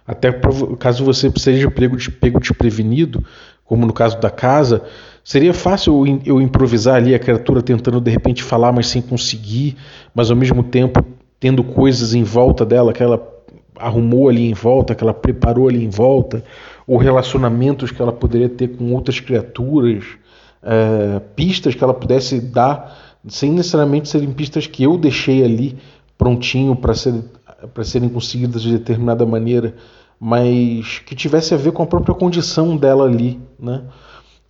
Até 0.05 0.31
caso 0.77 1.05
você 1.05 1.31
seja 1.37 1.71
pego, 1.71 1.97
pego 2.19 2.39
desprevenido, 2.39 3.23
como 3.63 3.85
no 3.85 3.93
caso 3.93 4.19
da 4.19 4.29
casa, 4.29 4.83
seria 5.23 5.53
fácil 5.53 6.03
eu 6.25 6.41
improvisar 6.41 6.95
ali 6.95 7.15
a 7.15 7.19
criatura 7.19 7.61
tentando 7.61 8.01
de 8.01 8.11
repente 8.11 8.43
falar, 8.43 8.73
mas 8.73 8.87
sem 8.87 9.01
conseguir, 9.01 9.77
mas 10.13 10.29
ao 10.29 10.35
mesmo 10.35 10.61
tempo 10.61 11.03
tendo 11.39 11.63
coisas 11.63 12.13
em 12.13 12.23
volta 12.23 12.65
dela 12.65 12.91
que 12.91 13.01
ela 13.01 13.33
arrumou 13.77 14.29
ali 14.29 14.49
em 14.49 14.53
volta, 14.53 14.93
que 14.93 15.03
ela 15.03 15.13
preparou 15.13 15.67
ali 15.67 15.83
em 15.83 15.89
volta, 15.89 16.43
ou 16.85 16.97
relacionamentos 16.97 17.91
que 17.91 18.01
ela 18.01 18.11
poderia 18.11 18.49
ter 18.49 18.69
com 18.69 18.93
outras 18.93 19.19
criaturas, 19.19 20.03
é, 20.61 21.19
pistas 21.35 21.75
que 21.75 21.83
ela 21.83 21.93
pudesse 21.93 22.39
dar 22.39 23.02
sem 23.27 23.51
necessariamente 23.51 24.09
serem 24.09 24.31
pistas 24.31 24.67
que 24.67 24.83
eu 24.83 24.97
deixei 24.97 25.43
ali 25.43 25.77
prontinho 26.17 26.75
para 26.75 26.93
ser, 26.93 27.23
serem 27.83 28.09
conseguidas 28.09 28.61
de 28.61 28.71
determinada 28.71 29.25
maneira, 29.25 29.75
mas 30.19 30.99
que 30.99 31.15
tivesse 31.15 31.53
a 31.53 31.57
ver 31.57 31.71
com 31.71 31.83
a 31.83 31.87
própria 31.87 32.15
condição 32.15 32.77
dela 32.77 33.05
ali, 33.05 33.39
né? 33.59 33.83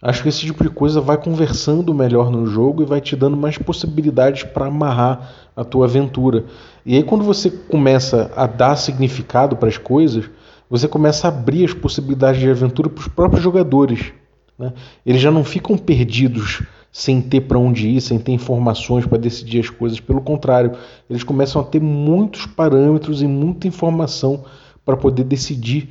Acho 0.02 0.22
que 0.22 0.28
esse 0.28 0.42
tipo 0.42 0.62
de 0.62 0.70
coisa 0.70 1.00
vai 1.00 1.16
conversando 1.16 1.94
melhor 1.94 2.30
no 2.30 2.46
jogo 2.46 2.84
e 2.84 2.86
vai 2.86 3.00
te 3.00 3.16
dando 3.16 3.38
mais 3.38 3.58
possibilidades 3.58 4.44
para 4.44 4.66
amarrar 4.66 5.34
a 5.56 5.64
tua 5.64 5.86
aventura. 5.86 6.44
E 6.86 6.98
aí 6.98 7.04
quando 7.04 7.24
você 7.24 7.50
começa 7.50 8.30
a 8.36 8.46
dar 8.46 8.76
significado 8.76 9.56
para 9.56 9.70
as 9.70 9.78
coisas, 9.78 10.30
você 10.70 10.90
começa 10.90 11.26
a 11.26 11.30
abrir 11.30 11.64
as 11.64 11.74
possibilidades 11.74 12.42
de 12.42 12.50
aventura 12.50 12.90
para 12.90 13.00
os 13.00 13.08
próprios 13.08 13.42
jogadores. 13.42 14.12
Né? 14.60 14.74
Eles 15.06 15.22
já 15.22 15.32
não 15.32 15.46
ficam 15.46 15.78
perdidos 15.78 16.64
sem 16.94 17.20
ter 17.20 17.42
para 17.42 17.58
onde 17.58 17.90
ir, 17.90 18.00
sem 18.02 18.20
ter 18.20 18.32
informações 18.32 19.04
para 19.08 19.18
decidir 19.18 19.62
as 19.62 19.70
coisas. 19.72 20.00
Pelo 20.00 20.22
contrário, 20.22 20.74
eles 21.10 21.24
começam 21.24 21.60
a 21.60 21.66
ter 21.66 21.82
muitos 21.82 22.46
parâmetros 22.46 23.24
e 23.24 23.28
muita 23.28 23.68
informação 23.68 24.46
para 24.86 24.96
poder 24.96 25.24
decidir 25.24 25.90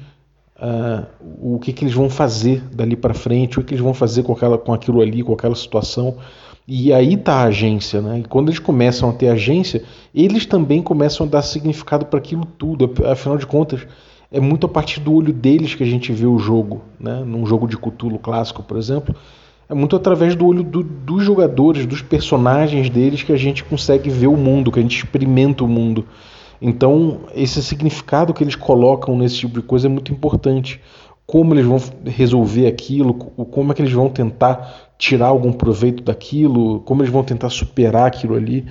uh, 0.57 1.05
o 1.41 1.59
que, 1.59 1.73
que 1.73 1.83
eles 1.83 1.93
vão 1.93 2.09
fazer 2.09 2.63
dali 2.73 2.95
para 2.95 3.13
frente, 3.13 3.59
o 3.59 3.65
que 3.65 3.75
eles 3.75 3.83
vão 3.83 3.93
fazer 3.93 4.23
com, 4.23 4.33
aquela, 4.33 4.57
com 4.57 4.73
aquilo 4.73 5.01
ali, 5.01 5.25
com 5.25 5.33
aquela 5.33 5.57
situação. 5.57 6.19
E 6.69 6.93
aí 6.93 7.15
está 7.15 7.35
a 7.39 7.45
agência, 7.47 8.01
né? 8.01 8.21
E 8.21 8.23
quando 8.23 8.49
eles 8.49 8.61
começam 8.61 9.11
a 9.11 9.13
ter 9.13 9.27
agência, 9.27 9.83
eles 10.15 10.47
também 10.47 10.81
começam 10.81 11.27
a 11.27 11.29
dar 11.29 11.43
significado 11.43 12.07
para 12.07 12.21
aquilo 12.21 12.45
tudo. 12.45 12.89
Afinal 13.11 13.37
de 13.37 13.45
contas, 13.45 13.85
é 14.31 14.39
muito 14.39 14.67
a 14.67 14.69
partir 14.69 15.01
do 15.01 15.13
olho 15.13 15.33
deles 15.33 15.75
que 15.75 15.83
a 15.83 15.87
gente 15.87 16.13
vê 16.13 16.27
o 16.27 16.39
jogo, 16.39 16.81
né? 17.01 17.25
Num 17.27 17.45
jogo 17.45 17.67
de 17.67 17.77
Cthulhu 17.77 18.21
clássico, 18.21 18.63
por 18.63 18.77
exemplo, 18.77 19.17
é 19.73 19.75
muito 19.75 19.97
através 19.97 20.37
do 20.37 20.47
olho 20.47 20.63
do, 20.63 20.83
dos 20.83 21.25
jogadores, 21.25 21.87
dos 21.87 22.03
personagens 22.03 22.91
deles 22.91 23.23
que 23.23 23.33
a 23.33 23.39
gente 23.39 23.65
consegue 23.65 24.11
ver 24.11 24.27
o 24.27 24.37
mundo, 24.37 24.71
que 24.71 24.79
a 24.79 24.83
gente 24.83 24.99
experimenta 24.99 25.65
o 25.65 25.69
mundo. 25.69 26.07
Então, 26.61 27.21
esse 27.35 27.63
significado 27.63 28.35
que 28.35 28.45
eles 28.45 28.55
colocam 28.55 29.17
nesse 29.17 29.39
tipo 29.39 29.59
de 29.59 29.67
coisa 29.67 29.87
é 29.87 29.91
muito 29.91 30.13
importante. 30.13 30.79
Como 31.25 31.55
eles 31.55 31.65
vão 31.65 31.81
resolver 32.05 32.67
aquilo, 32.67 33.15
como 33.15 33.73
é 33.73 33.75
que 33.75 33.81
eles 33.81 33.93
vão 33.93 34.11
tentar 34.11 34.93
tirar 34.99 35.29
algum 35.29 35.53
proveito 35.53 36.03
daquilo, 36.03 36.81
como 36.81 37.01
eles 37.01 37.13
vão 37.13 37.25
tentar 37.25 37.49
superar 37.49 38.07
aquilo 38.07 38.35
ali. 38.35 38.67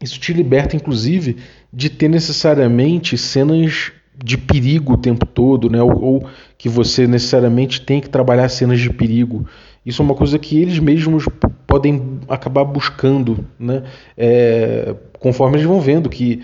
Isso 0.00 0.18
te 0.18 0.32
liberta, 0.32 0.74
inclusive, 0.74 1.36
de 1.70 1.90
ter 1.90 2.08
necessariamente 2.08 3.18
cenas 3.18 3.92
de 4.16 4.38
perigo 4.38 4.94
o 4.94 4.96
tempo 4.96 5.26
todo, 5.26 5.68
né? 5.68 5.82
ou, 5.82 6.02
ou 6.02 6.26
que 6.56 6.68
você 6.68 7.06
necessariamente 7.06 7.80
tem 7.80 8.00
que 8.00 8.08
trabalhar 8.08 8.48
cenas 8.48 8.80
de 8.80 8.90
perigo. 8.90 9.46
Isso 9.84 10.00
é 10.00 10.04
uma 10.04 10.14
coisa 10.14 10.38
que 10.38 10.60
eles 10.60 10.78
mesmos 10.78 11.26
podem 11.66 12.20
acabar 12.28 12.64
buscando, 12.64 13.44
né? 13.58 13.82
É, 14.16 14.94
conforme 15.18 15.56
eles 15.56 15.66
vão 15.66 15.80
vendo 15.80 16.08
que, 16.08 16.42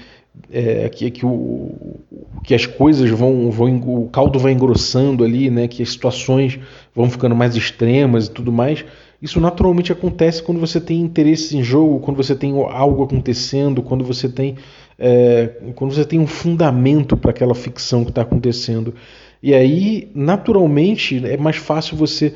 é, 0.50 0.88
que, 0.88 1.10
que, 1.10 1.24
o, 1.24 2.00
que 2.42 2.54
as 2.54 2.66
coisas 2.66 3.08
vão, 3.10 3.50
vão. 3.50 3.76
o 3.76 4.08
caldo 4.10 4.38
vai 4.38 4.52
engrossando 4.52 5.24
ali, 5.24 5.50
né? 5.50 5.68
que 5.68 5.82
as 5.82 5.90
situações 5.90 6.58
vão 6.94 7.08
ficando 7.08 7.34
mais 7.34 7.56
extremas 7.56 8.26
e 8.26 8.30
tudo 8.30 8.50
mais. 8.50 8.84
Isso 9.20 9.38
naturalmente 9.38 9.92
acontece 9.92 10.42
quando 10.42 10.58
você 10.58 10.80
tem 10.80 11.00
interesse 11.00 11.56
em 11.56 11.62
jogo, 11.62 12.00
quando 12.00 12.16
você 12.16 12.34
tem 12.34 12.54
algo 12.70 13.02
acontecendo, 13.02 13.82
quando 13.82 14.02
você 14.02 14.28
tem, 14.28 14.56
é, 14.98 15.50
quando 15.74 15.94
você 15.94 16.04
tem 16.04 16.18
um 16.18 16.26
fundamento 16.26 17.16
para 17.16 17.30
aquela 17.30 17.54
ficção 17.54 18.02
que 18.02 18.10
está 18.10 18.22
acontecendo. 18.22 18.94
E 19.42 19.54
aí, 19.54 20.10
naturalmente, 20.14 21.22
é 21.24 21.36
mais 21.36 21.56
fácil 21.56 21.96
você 21.96 22.34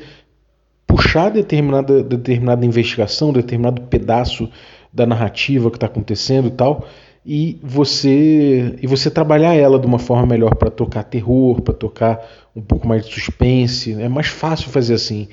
puxar 0.95 1.29
determinada, 1.29 2.01
determinada 2.01 2.65
investigação, 2.65 3.33
determinado 3.33 3.81
pedaço 3.81 4.49
da 4.93 5.05
narrativa 5.05 5.69
que 5.69 5.75
está 5.75 5.87
acontecendo 5.87 6.47
e 6.47 6.51
tal, 6.51 6.87
e 7.25 7.59
você 7.61 8.77
e 8.81 8.87
você 8.87 9.11
trabalhar 9.11 9.55
ela 9.55 9.77
de 9.77 9.85
uma 9.85 9.99
forma 9.99 10.25
melhor 10.25 10.55
para 10.55 10.71
tocar 10.71 11.03
terror, 11.03 11.61
para 11.61 11.73
tocar 11.73 12.25
um 12.55 12.61
pouco 12.61 12.87
mais 12.87 13.05
de 13.05 13.13
suspense. 13.13 13.93
É 13.99 14.07
mais 14.07 14.27
fácil 14.27 14.69
fazer 14.69 14.93
assim. 14.93 15.27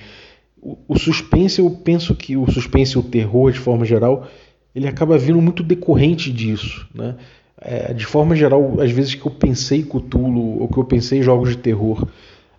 O, 0.60 0.76
o, 0.88 0.98
suspense, 0.98 1.60
eu 1.60 1.70
penso 1.70 2.14
que 2.14 2.36
o 2.36 2.50
suspense 2.50 2.96
e 2.96 2.98
o 2.98 3.02
terror, 3.02 3.52
de 3.52 3.58
forma 3.58 3.84
geral, 3.84 4.26
ele 4.74 4.88
acaba 4.88 5.16
vindo 5.16 5.40
muito 5.40 5.62
decorrente 5.62 6.32
disso, 6.32 6.88
né? 6.92 7.16
É, 7.60 7.92
de 7.92 8.04
forma 8.04 8.34
geral, 8.34 8.80
às 8.80 8.90
vezes 8.90 9.14
que 9.14 9.24
eu 9.24 9.30
pensei 9.30 9.84
Cthulhu 9.84 10.60
ou 10.60 10.68
que 10.68 10.78
eu 10.78 10.84
pensei 10.84 11.22
jogos 11.22 11.50
de 11.50 11.58
terror, 11.58 12.08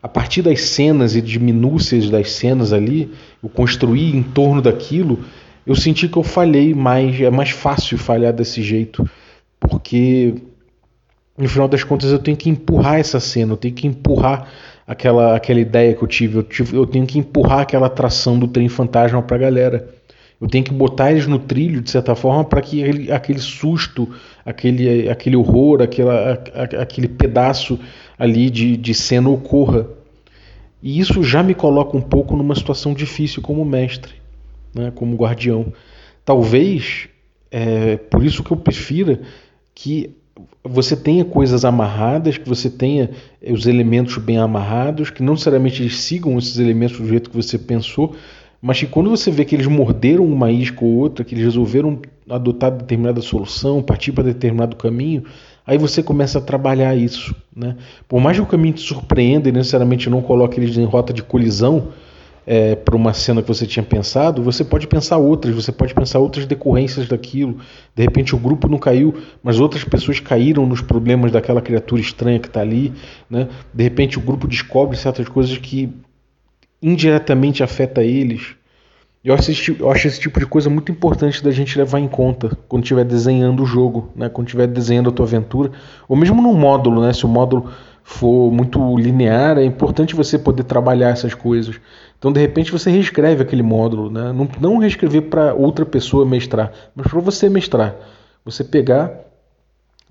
a 0.03 0.09
partir 0.09 0.41
das 0.41 0.59
cenas 0.59 1.15
e 1.15 1.21
de 1.21 1.39
minúcias 1.39 2.09
das 2.09 2.33
cenas 2.33 2.73
ali, 2.73 3.09
eu 3.41 3.47
construí 3.47 4.13
em 4.13 4.21
torno 4.21 4.61
daquilo, 4.61 5.19
eu 5.65 5.75
senti 5.75 6.09
que 6.09 6.17
eu 6.17 6.23
falhei 6.23 6.73
mais, 6.73 7.21
é 7.21 7.29
mais 7.29 7.51
fácil 7.51 7.97
falhar 7.97 8.33
desse 8.33 8.61
jeito, 8.61 9.09
porque 9.57 10.35
no 11.37 11.47
final 11.47 11.69
das 11.69 11.85
contas 11.85 12.11
eu 12.11 12.19
tenho 12.19 12.35
que 12.35 12.49
empurrar 12.49 12.99
essa 12.99 13.17
cena, 13.21 13.53
eu 13.53 13.57
tenho 13.57 13.73
que 13.73 13.87
empurrar 13.87 14.49
aquela, 14.85 15.37
aquela 15.37 15.61
ideia 15.61 15.95
que 15.95 16.03
eu 16.03 16.07
tive, 16.07 16.35
eu, 16.35 16.43
tive, 16.43 16.75
eu 16.75 16.85
tenho 16.85 17.07
que 17.07 17.17
empurrar 17.17 17.61
aquela 17.61 17.87
atração 17.87 18.37
do 18.37 18.45
trem 18.45 18.67
fantasma 18.67 19.21
para 19.21 19.37
a 19.37 19.39
galera. 19.39 19.87
Eu 20.43 20.49
tenho 20.49 20.65
que 20.65 20.73
botar 20.73 21.09
eles 21.09 21.25
no 21.25 21.39
trilho, 21.39 21.81
de 21.81 21.89
certa 21.89 22.15
forma, 22.15 22.43
para 22.43 22.61
que 22.61 22.81
ele, 22.81 23.09
aquele 23.09 23.39
susto, 23.39 24.09
aquele, 24.45 25.09
aquele 25.09 25.37
horror, 25.37 25.81
aquela, 25.81 26.33
aquele 26.81 27.07
pedaço 27.07 27.79
ali 28.19 28.49
de, 28.49 28.75
de 28.75 28.93
cena 28.93 29.29
ocorra. 29.29 29.87
E 30.81 30.99
isso 30.99 31.23
já 31.23 31.41
me 31.41 31.55
coloca 31.55 31.95
um 31.95 32.01
pouco 32.01 32.35
numa 32.35 32.55
situação 32.55 32.93
difícil 32.93 33.41
como 33.41 33.63
mestre, 33.63 34.15
né, 34.75 34.91
como 34.93 35.15
guardião. 35.15 35.71
Talvez, 36.25 37.07
é, 37.49 37.95
por 37.95 38.21
isso 38.21 38.43
que 38.43 38.51
eu 38.51 38.57
prefira 38.57 39.21
que 39.73 40.13
você 40.61 40.97
tenha 40.97 41.23
coisas 41.23 41.63
amarradas, 41.63 42.37
que 42.37 42.49
você 42.49 42.69
tenha 42.69 43.11
os 43.41 43.65
elementos 43.65 44.17
bem 44.17 44.39
amarrados, 44.39 45.09
que 45.09 45.23
não 45.23 45.35
necessariamente 45.35 45.81
eles 45.81 46.01
sigam 46.01 46.37
esses 46.37 46.57
elementos 46.57 46.99
do 46.99 47.07
jeito 47.07 47.29
que 47.29 47.35
você 47.37 47.57
pensou, 47.57 48.13
mas 48.63 48.79
que 48.79 48.85
quando 48.85 49.09
você 49.09 49.29
vê 49.29 49.43
que 49.43 49.53
eles 49.53 49.67
morderam 49.67 50.23
uma 50.23 50.49
isca 50.49 50.85
ou 50.85 50.91
outra, 50.91 51.25
que 51.25 51.35
eles 51.35 51.43
resolveram 51.43 51.99
adotar 52.29 52.71
determinada 52.71 53.19
solução, 53.19 53.83
partir 53.83 54.13
para 54.13 54.23
determinado 54.23 54.77
caminho, 54.77 55.25
aí 55.67 55.77
você 55.77 56.01
começa 56.01 56.37
a 56.37 56.41
trabalhar 56.41 56.95
isso. 56.95 57.35
Né? 57.53 57.75
Por 58.07 58.21
mais 58.21 58.37
que 58.37 58.43
o 58.43 58.45
caminho 58.45 58.73
te 58.73 58.79
surpreenda 58.79 59.49
e 59.49 59.51
necessariamente 59.51 60.09
não 60.09 60.21
coloque 60.21 60.61
eles 60.61 60.77
em 60.77 60.85
rota 60.85 61.11
de 61.11 61.21
colisão 61.21 61.89
é, 62.47 62.73
para 62.73 62.95
uma 62.95 63.13
cena 63.13 63.41
que 63.41 63.49
você 63.49 63.67
tinha 63.67 63.83
pensado, 63.83 64.41
você 64.41 64.63
pode 64.63 64.87
pensar 64.87 65.17
outras, 65.17 65.53
você 65.53 65.73
pode 65.73 65.93
pensar 65.93 66.19
outras 66.19 66.45
decorrências 66.45 67.05
daquilo. 67.05 67.57
De 67.93 68.01
repente 68.01 68.33
o 68.33 68.37
grupo 68.37 68.69
não 68.69 68.77
caiu, 68.77 69.13
mas 69.43 69.59
outras 69.59 69.83
pessoas 69.83 70.21
caíram 70.21 70.65
nos 70.65 70.79
problemas 70.79 71.33
daquela 71.33 71.61
criatura 71.61 71.99
estranha 71.99 72.39
que 72.39 72.47
está 72.47 72.61
ali. 72.61 72.93
Né? 73.29 73.49
De 73.73 73.83
repente 73.83 74.17
o 74.17 74.21
grupo 74.21 74.47
descobre 74.47 74.95
certas 74.95 75.27
coisas 75.27 75.57
que 75.57 75.93
indiretamente 76.83 77.63
afeta 77.63 78.03
eles. 78.03 78.55
Eu 79.23 79.33
acho, 79.33 79.51
esse, 79.51 79.79
eu 79.79 79.89
acho 79.89 80.05
esse 80.05 80.19
tipo 80.19 80.37
de 80.37 80.45
coisa 80.45 80.69
muito 80.69 80.91
importante 80.91 81.41
da 81.41 81.49
gente 81.49 81.77
levar 81.77 81.99
em 81.99 82.09
conta 82.09 82.57
quando 82.67 82.83
estiver 82.83 83.05
desenhando 83.05 83.63
o 83.63 83.65
jogo, 83.65 84.11
né? 84.13 84.27
quando 84.27 84.47
estiver 84.47 84.67
desenhando 84.67 85.09
a 85.09 85.13
tua 85.13 85.25
aventura, 85.25 85.71
ou 86.09 86.17
mesmo 86.17 86.41
num 86.41 86.53
módulo, 86.53 87.01
né? 87.01 87.13
se 87.13 87.25
o 87.25 87.29
módulo 87.29 87.71
for 88.03 88.51
muito 88.51 88.97
linear, 88.97 89.57
é 89.57 89.63
importante 89.63 90.13
você 90.13 90.37
poder 90.37 90.63
trabalhar 90.63 91.11
essas 91.11 91.33
coisas. 91.33 91.79
Então, 92.19 92.33
de 92.33 92.41
repente, 92.41 92.69
você 92.69 92.91
reescreve 92.91 93.43
aquele 93.43 93.63
módulo, 93.63 94.11
né? 94.11 94.33
não, 94.33 94.49
não 94.59 94.77
reescrever 94.77 95.21
para 95.29 95.53
outra 95.53 95.85
pessoa 95.85 96.25
mestrar, 96.25 96.73
mas 96.93 97.07
para 97.07 97.21
você 97.21 97.47
mestrar. 97.47 97.95
Você 98.43 98.61
pegar 98.61 99.09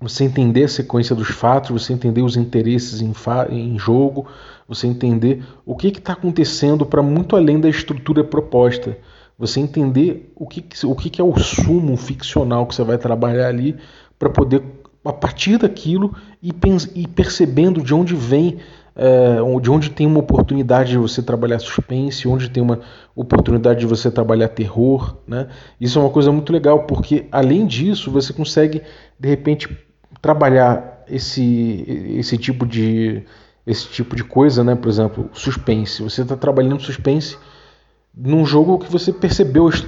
você 0.03 0.25
entender 0.25 0.65
a 0.65 0.67
sequência 0.67 1.15
dos 1.15 1.29
fatos, 1.29 1.71
você 1.71 1.93
entender 1.93 2.21
os 2.21 2.35
interesses 2.35 3.01
em, 3.01 3.13
em 3.49 3.79
jogo, 3.79 4.27
você 4.67 4.85
entender 4.85 5.43
o 5.65 5.75
que 5.75 5.87
está 5.87 6.11
acontecendo 6.11 6.85
para 6.85 7.01
muito 7.01 7.35
além 7.35 7.59
da 7.59 7.69
estrutura 7.69 8.23
proposta. 8.23 8.97
Você 9.39 9.59
entender 9.59 10.31
o 10.35 10.45
que, 10.45 10.63
o 10.85 10.95
que 10.95 11.21
é 11.21 11.23
o 11.23 11.37
sumo 11.39 11.95
ficcional 11.95 12.67
que 12.67 12.75
você 12.75 12.83
vai 12.83 12.97
trabalhar 12.97 13.47
ali 13.47 13.77
para 14.19 14.29
poder, 14.29 14.61
a 15.03 15.13
partir 15.13 15.57
daquilo, 15.57 16.13
ir 16.41 17.07
percebendo 17.07 17.81
de 17.81 17.93
onde 17.93 18.13
vem 18.13 18.59
é, 18.95 19.37
de 19.59 19.71
onde 19.71 19.89
tem 19.89 20.05
uma 20.05 20.19
oportunidade 20.19 20.91
de 20.91 20.97
você 20.97 21.21
trabalhar 21.21 21.57
suspense, 21.59 22.27
onde 22.27 22.49
tem 22.49 22.61
uma 22.61 22.79
oportunidade 23.15 23.79
de 23.79 23.87
você 23.87 24.11
trabalhar 24.11 24.49
terror, 24.49 25.17
né? 25.27 25.47
Isso 25.81 25.97
é 25.97 26.01
uma 26.01 26.11
coisa 26.11 26.31
muito 26.31 26.53
legal 26.53 26.83
porque 26.83 27.25
além 27.31 27.65
disso 27.65 28.11
você 28.11 28.31
consegue 28.31 28.83
de 29.19 29.29
repente 29.29 29.67
trabalhar 30.23 31.03
esse, 31.09 31.85
esse 32.17 32.37
tipo 32.37 32.65
de 32.65 33.23
esse 33.67 33.87
tipo 33.89 34.15
de 34.15 34.23
coisa, 34.23 34.63
né? 34.63 34.73
Por 34.73 34.89
exemplo, 34.89 35.29
suspense. 35.33 36.01
Você 36.01 36.21
está 36.21 36.35
trabalhando 36.35 36.81
suspense 36.81 37.37
num 38.15 38.45
jogo 38.45 38.77
que 38.77 38.91
você 38.91 39.11
percebeu 39.11 39.65
os, 39.65 39.83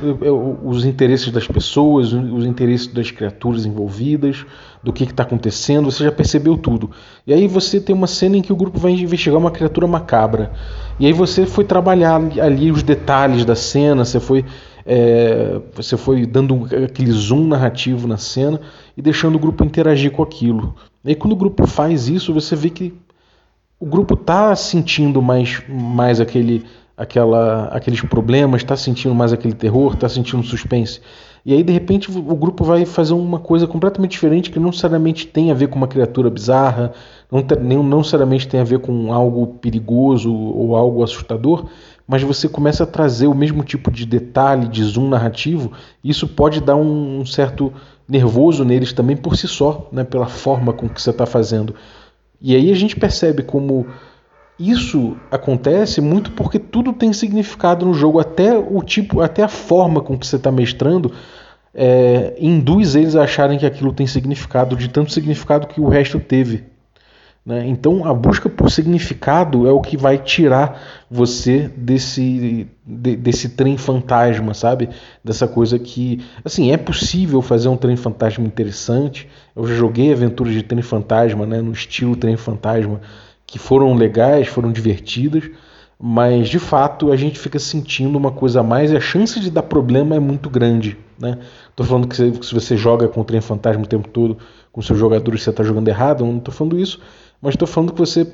os, 0.63 0.83
interesses 0.83 1.31
das 1.31 1.47
pessoas, 1.47 2.11
os 2.11 2.45
interesses 2.45 2.87
das 2.87 3.11
criaturas 3.11 3.65
envolvidas, 3.65 4.45
do 4.81 4.91
que 4.91 5.03
está 5.03 5.23
acontecendo, 5.23 5.91
você 5.91 6.03
já 6.03 6.11
percebeu 6.11 6.57
tudo. 6.57 6.89
E 7.27 7.33
aí 7.33 7.47
você 7.47 7.79
tem 7.79 7.95
uma 7.95 8.07
cena 8.07 8.37
em 8.37 8.41
que 8.41 8.51
o 8.51 8.55
grupo 8.55 8.79
vai 8.79 8.93
investigar 8.93 9.39
uma 9.39 9.51
criatura 9.51 9.87
macabra. 9.87 10.51
E 10.99 11.05
aí 11.05 11.13
você 11.13 11.45
foi 11.45 11.65
trabalhar 11.65 12.19
ali 12.41 12.71
os 12.71 12.81
detalhes 12.81 13.45
da 13.45 13.55
cena, 13.55 14.03
você 14.03 14.19
foi 14.19 14.43
é, 14.85 15.59
você 15.73 15.97
foi 15.97 16.25
dando 16.25 16.67
aquele 16.83 17.11
zoom 17.11 17.47
narrativo 17.47 18.07
na 18.07 18.17
cena 18.17 18.61
e 18.95 19.01
deixando 19.01 19.35
o 19.35 19.39
grupo 19.39 19.63
interagir 19.63 20.11
com 20.11 20.21
aquilo. 20.21 20.75
E 21.03 21.09
aí, 21.09 21.15
quando 21.15 21.33
o 21.33 21.37
grupo 21.37 21.65
faz 21.65 22.07
isso, 22.07 22.33
você 22.33 22.55
vê 22.55 22.69
que 22.69 22.93
o 23.79 23.85
grupo 23.85 24.13
está 24.13 24.55
sentindo 24.55 25.21
mais, 25.21 25.61
mais 25.67 26.21
aquele, 26.21 26.63
aquela, 26.95 27.65
aqueles 27.65 28.01
problemas, 28.01 28.61
está 28.61 28.77
sentindo 28.77 29.13
mais 29.15 29.33
aquele 29.33 29.53
terror, 29.53 29.93
está 29.93 30.07
sentindo 30.07 30.43
suspense. 30.43 31.01
E 31.45 31.53
aí, 31.53 31.61
de 31.61 31.71
repente, 31.71 32.09
o 32.09 32.35
grupo 32.35 32.63
vai 32.63 32.85
fazer 32.85 33.13
uma 33.13 33.37
coisa 33.37 33.67
completamente 33.67 34.11
diferente 34.11 34.49
que 34.49 34.59
não 34.59 34.69
necessariamente 34.69 35.27
tem 35.27 35.51
a 35.51 35.53
ver 35.53 35.67
com 35.67 35.75
uma 35.75 35.87
criatura 35.87 36.27
bizarra, 36.27 36.91
não, 37.31 37.83
não, 37.83 37.97
necessariamente 37.99 38.47
tem 38.47 38.59
a 38.59 38.63
ver 38.63 38.79
com 38.79 39.13
algo 39.13 39.45
perigoso 39.61 40.33
ou 40.33 40.75
algo 40.75 41.03
assustador, 41.03 41.65
mas 42.07 42.21
você 42.21 42.47
começa 42.47 42.83
a 42.83 42.87
trazer 42.87 43.27
o 43.27 43.33
mesmo 43.33 43.63
tipo 43.63 43.91
de 43.91 44.05
detalhe, 44.05 44.67
de 44.67 44.83
zoom 44.83 45.09
narrativo, 45.09 45.71
isso 46.03 46.27
pode 46.27 46.61
dar 46.61 46.75
um, 46.75 47.19
um 47.19 47.25
certo 47.25 47.73
nervoso 48.07 48.63
neles 48.63 48.93
também 48.93 49.17
por 49.17 49.35
si 49.35 49.47
só, 49.47 49.89
né, 49.91 50.03
pela 50.03 50.27
forma 50.27 50.71
com 50.71 50.87
que 50.87 51.01
você 51.01 51.09
está 51.09 51.25
fazendo. 51.25 51.73
E 52.39 52.55
aí 52.55 52.71
a 52.71 52.75
gente 52.75 52.95
percebe 52.95 53.41
como 53.41 53.87
isso 54.59 55.17
acontece 55.31 55.99
muito 55.99 56.31
porque 56.31 56.59
tudo 56.59 56.93
tem 56.93 57.11
significado 57.11 57.85
no 57.85 57.93
jogo, 57.93 58.19
até 58.19 58.57
o 58.57 58.81
tipo, 58.81 59.21
até 59.21 59.43
a 59.43 59.47
forma 59.47 60.01
com 60.01 60.17
que 60.17 60.27
você 60.27 60.35
está 60.35 60.51
mestrando 60.51 61.11
é, 61.73 62.35
induz 62.39 62.95
eles 62.95 63.15
a 63.15 63.23
acharem 63.23 63.57
que 63.59 63.65
aquilo 63.65 63.91
tem 63.91 64.07
significado, 64.07 64.77
de 64.77 64.87
tanto 64.87 65.11
significado 65.11 65.67
que 65.67 65.81
o 65.81 65.89
resto 65.89 66.19
teve. 66.19 66.63
Né? 67.45 67.67
Então 67.67 68.05
a 68.05 68.13
busca 68.13 68.49
por 68.49 68.71
significado 68.71 69.67
é 69.67 69.71
o 69.71 69.79
que 69.79 69.95
vai 69.95 70.17
tirar 70.17 70.81
você 71.11 71.69
desse, 71.77 72.67
de, 72.83 73.15
desse 73.15 73.49
trem 73.49 73.77
fantasma, 73.77 74.55
sabe? 74.55 74.89
Dessa 75.23 75.47
coisa 75.47 75.77
que. 75.77 76.25
Assim, 76.43 76.71
é 76.71 76.77
possível 76.77 77.43
fazer 77.43 77.69
um 77.69 77.77
trem 77.77 77.95
fantasma 77.95 78.43
interessante. 78.45 79.29
Eu 79.55 79.67
já 79.67 79.75
joguei 79.75 80.11
aventuras 80.11 80.53
de 80.53 80.63
trem 80.63 80.81
fantasma, 80.81 81.45
né? 81.45 81.61
no 81.61 81.71
estilo 81.71 82.15
trem 82.15 82.35
fantasma, 82.35 82.99
que 83.45 83.59
foram 83.59 83.93
legais, 83.93 84.47
foram 84.47 84.71
divertidas. 84.71 85.43
Mas 85.97 86.49
de 86.49 86.59
fato 86.59 87.11
a 87.11 87.15
gente 87.15 87.39
fica 87.39 87.57
sentindo 87.57 88.17
uma 88.17 88.31
coisa 88.31 88.59
a 88.59 88.63
mais 88.63 88.91
e 88.91 88.97
a 88.97 88.99
chance 88.99 89.39
de 89.39 89.49
dar 89.49 89.63
problema 89.63 90.15
é 90.15 90.19
muito 90.19 90.49
grande. 90.49 90.97
Né? 91.17 91.37
Tô 91.73 91.85
falando 91.85 92.07
que 92.07 92.15
se 92.15 92.53
você 92.53 92.75
joga 92.75 93.07
com 93.07 93.21
o 93.21 93.23
trem 93.23 93.39
fantasma 93.39 93.83
o 93.83 93.87
tempo 93.87 94.09
todo, 94.09 94.37
com 94.73 94.81
seus 94.81 94.99
jogadores, 94.99 95.41
você 95.41 95.51
está 95.51 95.63
jogando 95.63 95.87
errado, 95.87 96.25
não 96.25 96.37
estou 96.37 96.53
falando 96.53 96.77
isso 96.77 96.99
mas 97.45 97.53
estou 97.53 97.67
falando 97.67 97.93
que 97.93 97.99
você 97.99 98.27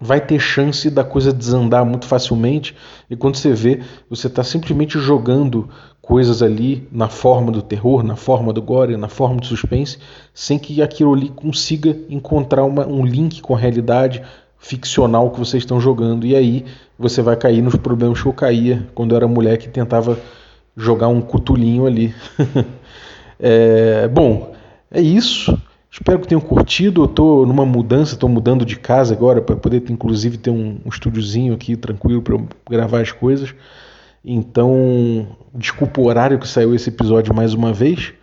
vai 0.00 0.18
ter 0.18 0.40
chance 0.40 0.88
da 0.88 1.04
coisa 1.04 1.34
desandar 1.34 1.84
muito 1.84 2.06
facilmente 2.06 2.74
e 3.10 3.14
quando 3.14 3.36
você 3.36 3.52
vê, 3.52 3.82
você 4.08 4.26
está 4.26 4.42
simplesmente 4.42 4.98
jogando 4.98 5.68
coisas 6.00 6.42
ali 6.42 6.88
na 6.90 7.10
forma 7.10 7.52
do 7.52 7.60
terror, 7.60 8.02
na 8.02 8.16
forma 8.16 8.50
do 8.50 8.62
gore, 8.62 8.96
na 8.96 9.08
forma 9.08 9.38
do 9.38 9.46
suspense, 9.46 9.98
sem 10.32 10.58
que 10.58 10.80
aquilo 10.80 11.12
ali 11.12 11.28
consiga 11.28 11.94
encontrar 12.08 12.64
uma, 12.64 12.86
um 12.86 13.04
link 13.04 13.42
com 13.42 13.54
a 13.54 13.58
realidade 13.58 14.22
ficcional 14.58 15.30
que 15.30 15.38
vocês 15.38 15.62
estão 15.62 15.78
jogando. 15.78 16.26
E 16.26 16.34
aí 16.34 16.64
você 16.98 17.20
vai 17.20 17.36
cair 17.36 17.60
nos 17.60 17.76
problemas 17.76 18.22
que 18.22 18.26
eu 18.26 18.32
caía 18.32 18.88
quando 18.94 19.12
eu 19.12 19.16
era 19.16 19.28
mulher 19.28 19.58
que 19.58 19.68
tentava 19.68 20.18
jogar 20.74 21.08
um 21.08 21.20
cutulinho 21.20 21.86
ali. 21.86 22.14
é, 23.38 24.08
bom, 24.08 24.54
é 24.90 25.02
isso. 25.02 25.54
Espero 25.92 26.18
que 26.20 26.26
tenham 26.26 26.40
curtido. 26.40 27.02
Eu 27.02 27.04
estou 27.04 27.46
numa 27.46 27.66
mudança, 27.66 28.14
estou 28.14 28.26
mudando 28.26 28.64
de 28.64 28.76
casa 28.76 29.12
agora 29.12 29.42
para 29.42 29.54
poder, 29.54 29.82
inclusive, 29.90 30.38
ter 30.38 30.48
um, 30.48 30.78
um 30.82 30.88
estúdiozinho 30.88 31.52
aqui 31.52 31.76
tranquilo 31.76 32.22
para 32.22 32.38
gravar 32.70 33.02
as 33.02 33.12
coisas. 33.12 33.54
Então, 34.24 35.26
desculpa 35.54 36.00
o 36.00 36.06
horário 36.06 36.38
que 36.38 36.48
saiu 36.48 36.74
esse 36.74 36.88
episódio 36.88 37.34
mais 37.34 37.52
uma 37.52 37.74
vez. 37.74 38.14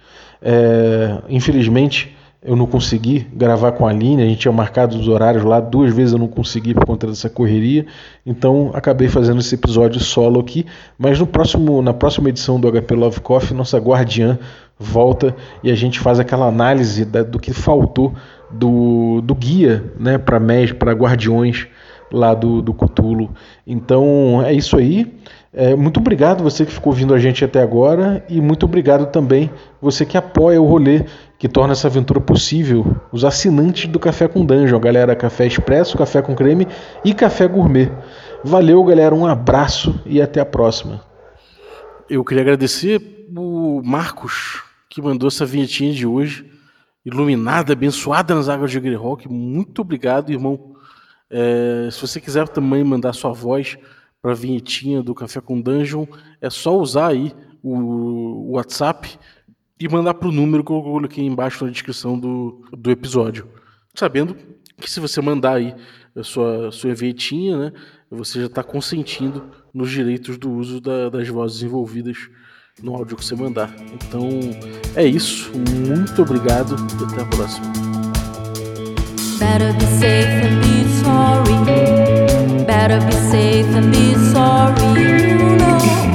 É, 0.42 1.22
infelizmente, 1.30 2.16
eu 2.42 2.56
não 2.56 2.66
consegui 2.66 3.28
gravar 3.34 3.74
com 3.74 3.86
a 3.86 3.90
Aline, 3.90 4.24
a 4.24 4.26
gente 4.26 4.40
tinha 4.40 4.52
marcado 4.52 4.98
os 4.98 5.08
horários 5.10 5.44
lá, 5.44 5.60
duas 5.60 5.94
vezes 5.94 6.14
eu 6.14 6.20
não 6.20 6.28
consegui 6.28 6.74
por 6.74 6.86
conta 6.86 7.06
dessa 7.06 7.30
correria, 7.30 7.86
então 8.26 8.72
acabei 8.74 9.10
fazendo 9.10 9.42
esse 9.42 9.56
episódio 9.56 10.00
solo 10.00 10.40
aqui, 10.40 10.66
mas 10.98 11.20
no 11.20 11.28
próximo, 11.28 11.82
na 11.82 11.94
próxima 11.94 12.30
edição 12.30 12.58
do 12.58 12.72
HP 12.72 12.96
Love 12.96 13.20
Coffee, 13.20 13.56
nossa 13.56 13.78
guardiã 13.78 14.40
volta 14.80 15.36
e 15.62 15.70
a 15.70 15.76
gente 15.76 16.00
faz 16.00 16.20
aquela 16.20 16.48
análise 16.48 17.04
da, 17.04 17.22
do 17.22 17.38
que 17.38 17.54
faltou 17.54 18.14
do, 18.50 19.22
do 19.22 19.36
guia 19.36 19.94
né, 20.00 20.18
para 20.18 20.40
para 20.78 20.94
guardiões 20.94 21.68
lá 22.12 22.34
do, 22.34 22.62
do 22.62 22.74
Cutulo. 22.74 23.30
Então 23.68 24.42
é 24.44 24.54
isso 24.54 24.78
aí. 24.78 25.20
É, 25.52 25.76
muito 25.76 26.00
obrigado 26.00 26.44
você 26.44 26.64
que 26.64 26.72
ficou 26.72 26.94
ouvindo 26.94 27.14
a 27.14 27.18
gente 27.18 27.44
até 27.44 27.60
agora 27.62 28.24
e 28.30 28.40
muito 28.40 28.68
obrigado 28.68 29.08
também 29.08 29.50
você 29.82 30.06
que 30.06 30.16
apoia 30.16 30.62
o 30.62 30.66
rolê, 30.66 31.06
que 31.40 31.50
torna 31.50 31.74
essa 31.74 31.88
aventura 31.88 32.22
possível, 32.22 32.96
os 33.12 33.26
assinantes 33.26 33.88
do 33.88 34.00
Café 34.00 34.28
com 34.28 34.46
Dungeon, 34.46 34.80
galera, 34.80 35.16
Café 35.16 35.48
Expresso, 35.48 35.98
Café 35.98 36.22
com 36.22 36.36
Creme 36.36 36.68
e 37.04 37.14
Café 37.14 37.48
Gourmet. 37.48 37.92
Valeu, 38.44 38.84
galera, 38.84 39.14
um 39.14 39.26
abraço 39.26 40.00
e 40.06 40.22
até 40.22 40.40
a 40.40 40.46
próxima. 40.46 41.02
Eu 42.08 42.24
queria 42.24 42.44
agradecer 42.44 43.26
o 43.36 43.82
Marcos, 43.84 44.64
que 44.90 45.02
mandou 45.02 45.28
essa 45.28 45.46
vinhetinha 45.46 45.94
de 45.94 46.06
hoje, 46.06 46.50
iluminada, 47.06 47.74
abençoada 47.74 48.34
nas 48.34 48.50
águas 48.50 48.72
de 48.72 48.80
Greyhawk. 48.80 49.30
Muito 49.30 49.82
obrigado, 49.82 50.32
irmão. 50.32 50.76
É, 51.30 51.90
se 51.92 52.02
você 52.02 52.20
quiser 52.20 52.48
também 52.48 52.84
mandar 52.84 53.14
sua 53.14 53.32
voz 53.32 53.78
para 54.22 54.32
a 54.32 54.36
vinhetinha 54.36 55.02
do 55.02 55.14
Café 55.14 55.40
com 55.40 55.62
Dungeon, 55.62 56.06
é 56.42 56.50
só 56.50 56.78
usar 56.78 57.10
aí 57.10 57.32
o, 57.62 58.54
WhatsApp 58.54 59.18
e 59.80 59.88
mandar 59.88 60.16
para 60.16 60.28
o 60.28 60.32
número 60.32 60.64
que 60.64 60.72
eu 60.72 60.82
coloquei 60.82 61.24
embaixo 61.24 61.64
na 61.64 61.72
descrição 61.72 62.20
do, 62.20 62.66
do 62.76 62.92
episódio. 62.92 63.48
Sabendo 63.94 64.36
que 64.80 64.90
se 64.90 65.00
você 65.00 65.22
mandar 65.22 65.54
aí 65.54 65.76
a 66.16 66.24
sua, 66.24 66.72
sua 66.72 66.94
vinhetinha, 66.94 67.58
né, 67.58 67.74
você 68.10 68.40
já 68.40 68.48
está 68.48 68.64
consentindo 68.64 69.52
nos 69.74 69.92
direitos 69.92 70.38
do 70.38 70.52
uso 70.52 70.82
da, 70.82 71.10
das 71.10 71.28
vozes 71.28 71.62
envolvidas 71.62 72.30
no 72.82 72.96
áudio 72.96 73.18
que 73.18 73.26
você 73.26 73.36
mandar. 73.36 73.74
Então 73.94 74.30
é 74.96 75.06
isso. 75.06 75.52
Muito 75.54 76.22
obrigado 76.22 76.76
e 77.00 77.04
até 77.04 77.22
a 77.22 77.26
próxima. 77.26 77.68
Better 79.40 79.74
be 79.74 79.86
safe 79.86 80.48
be 80.62 80.86
sorry. 81.02 82.66
Better 82.66 83.00
be 83.06 83.14
safe 83.14 83.82
be 83.90 84.16
sorry. 84.32 85.02
You 85.02 85.58
know. 85.58 86.09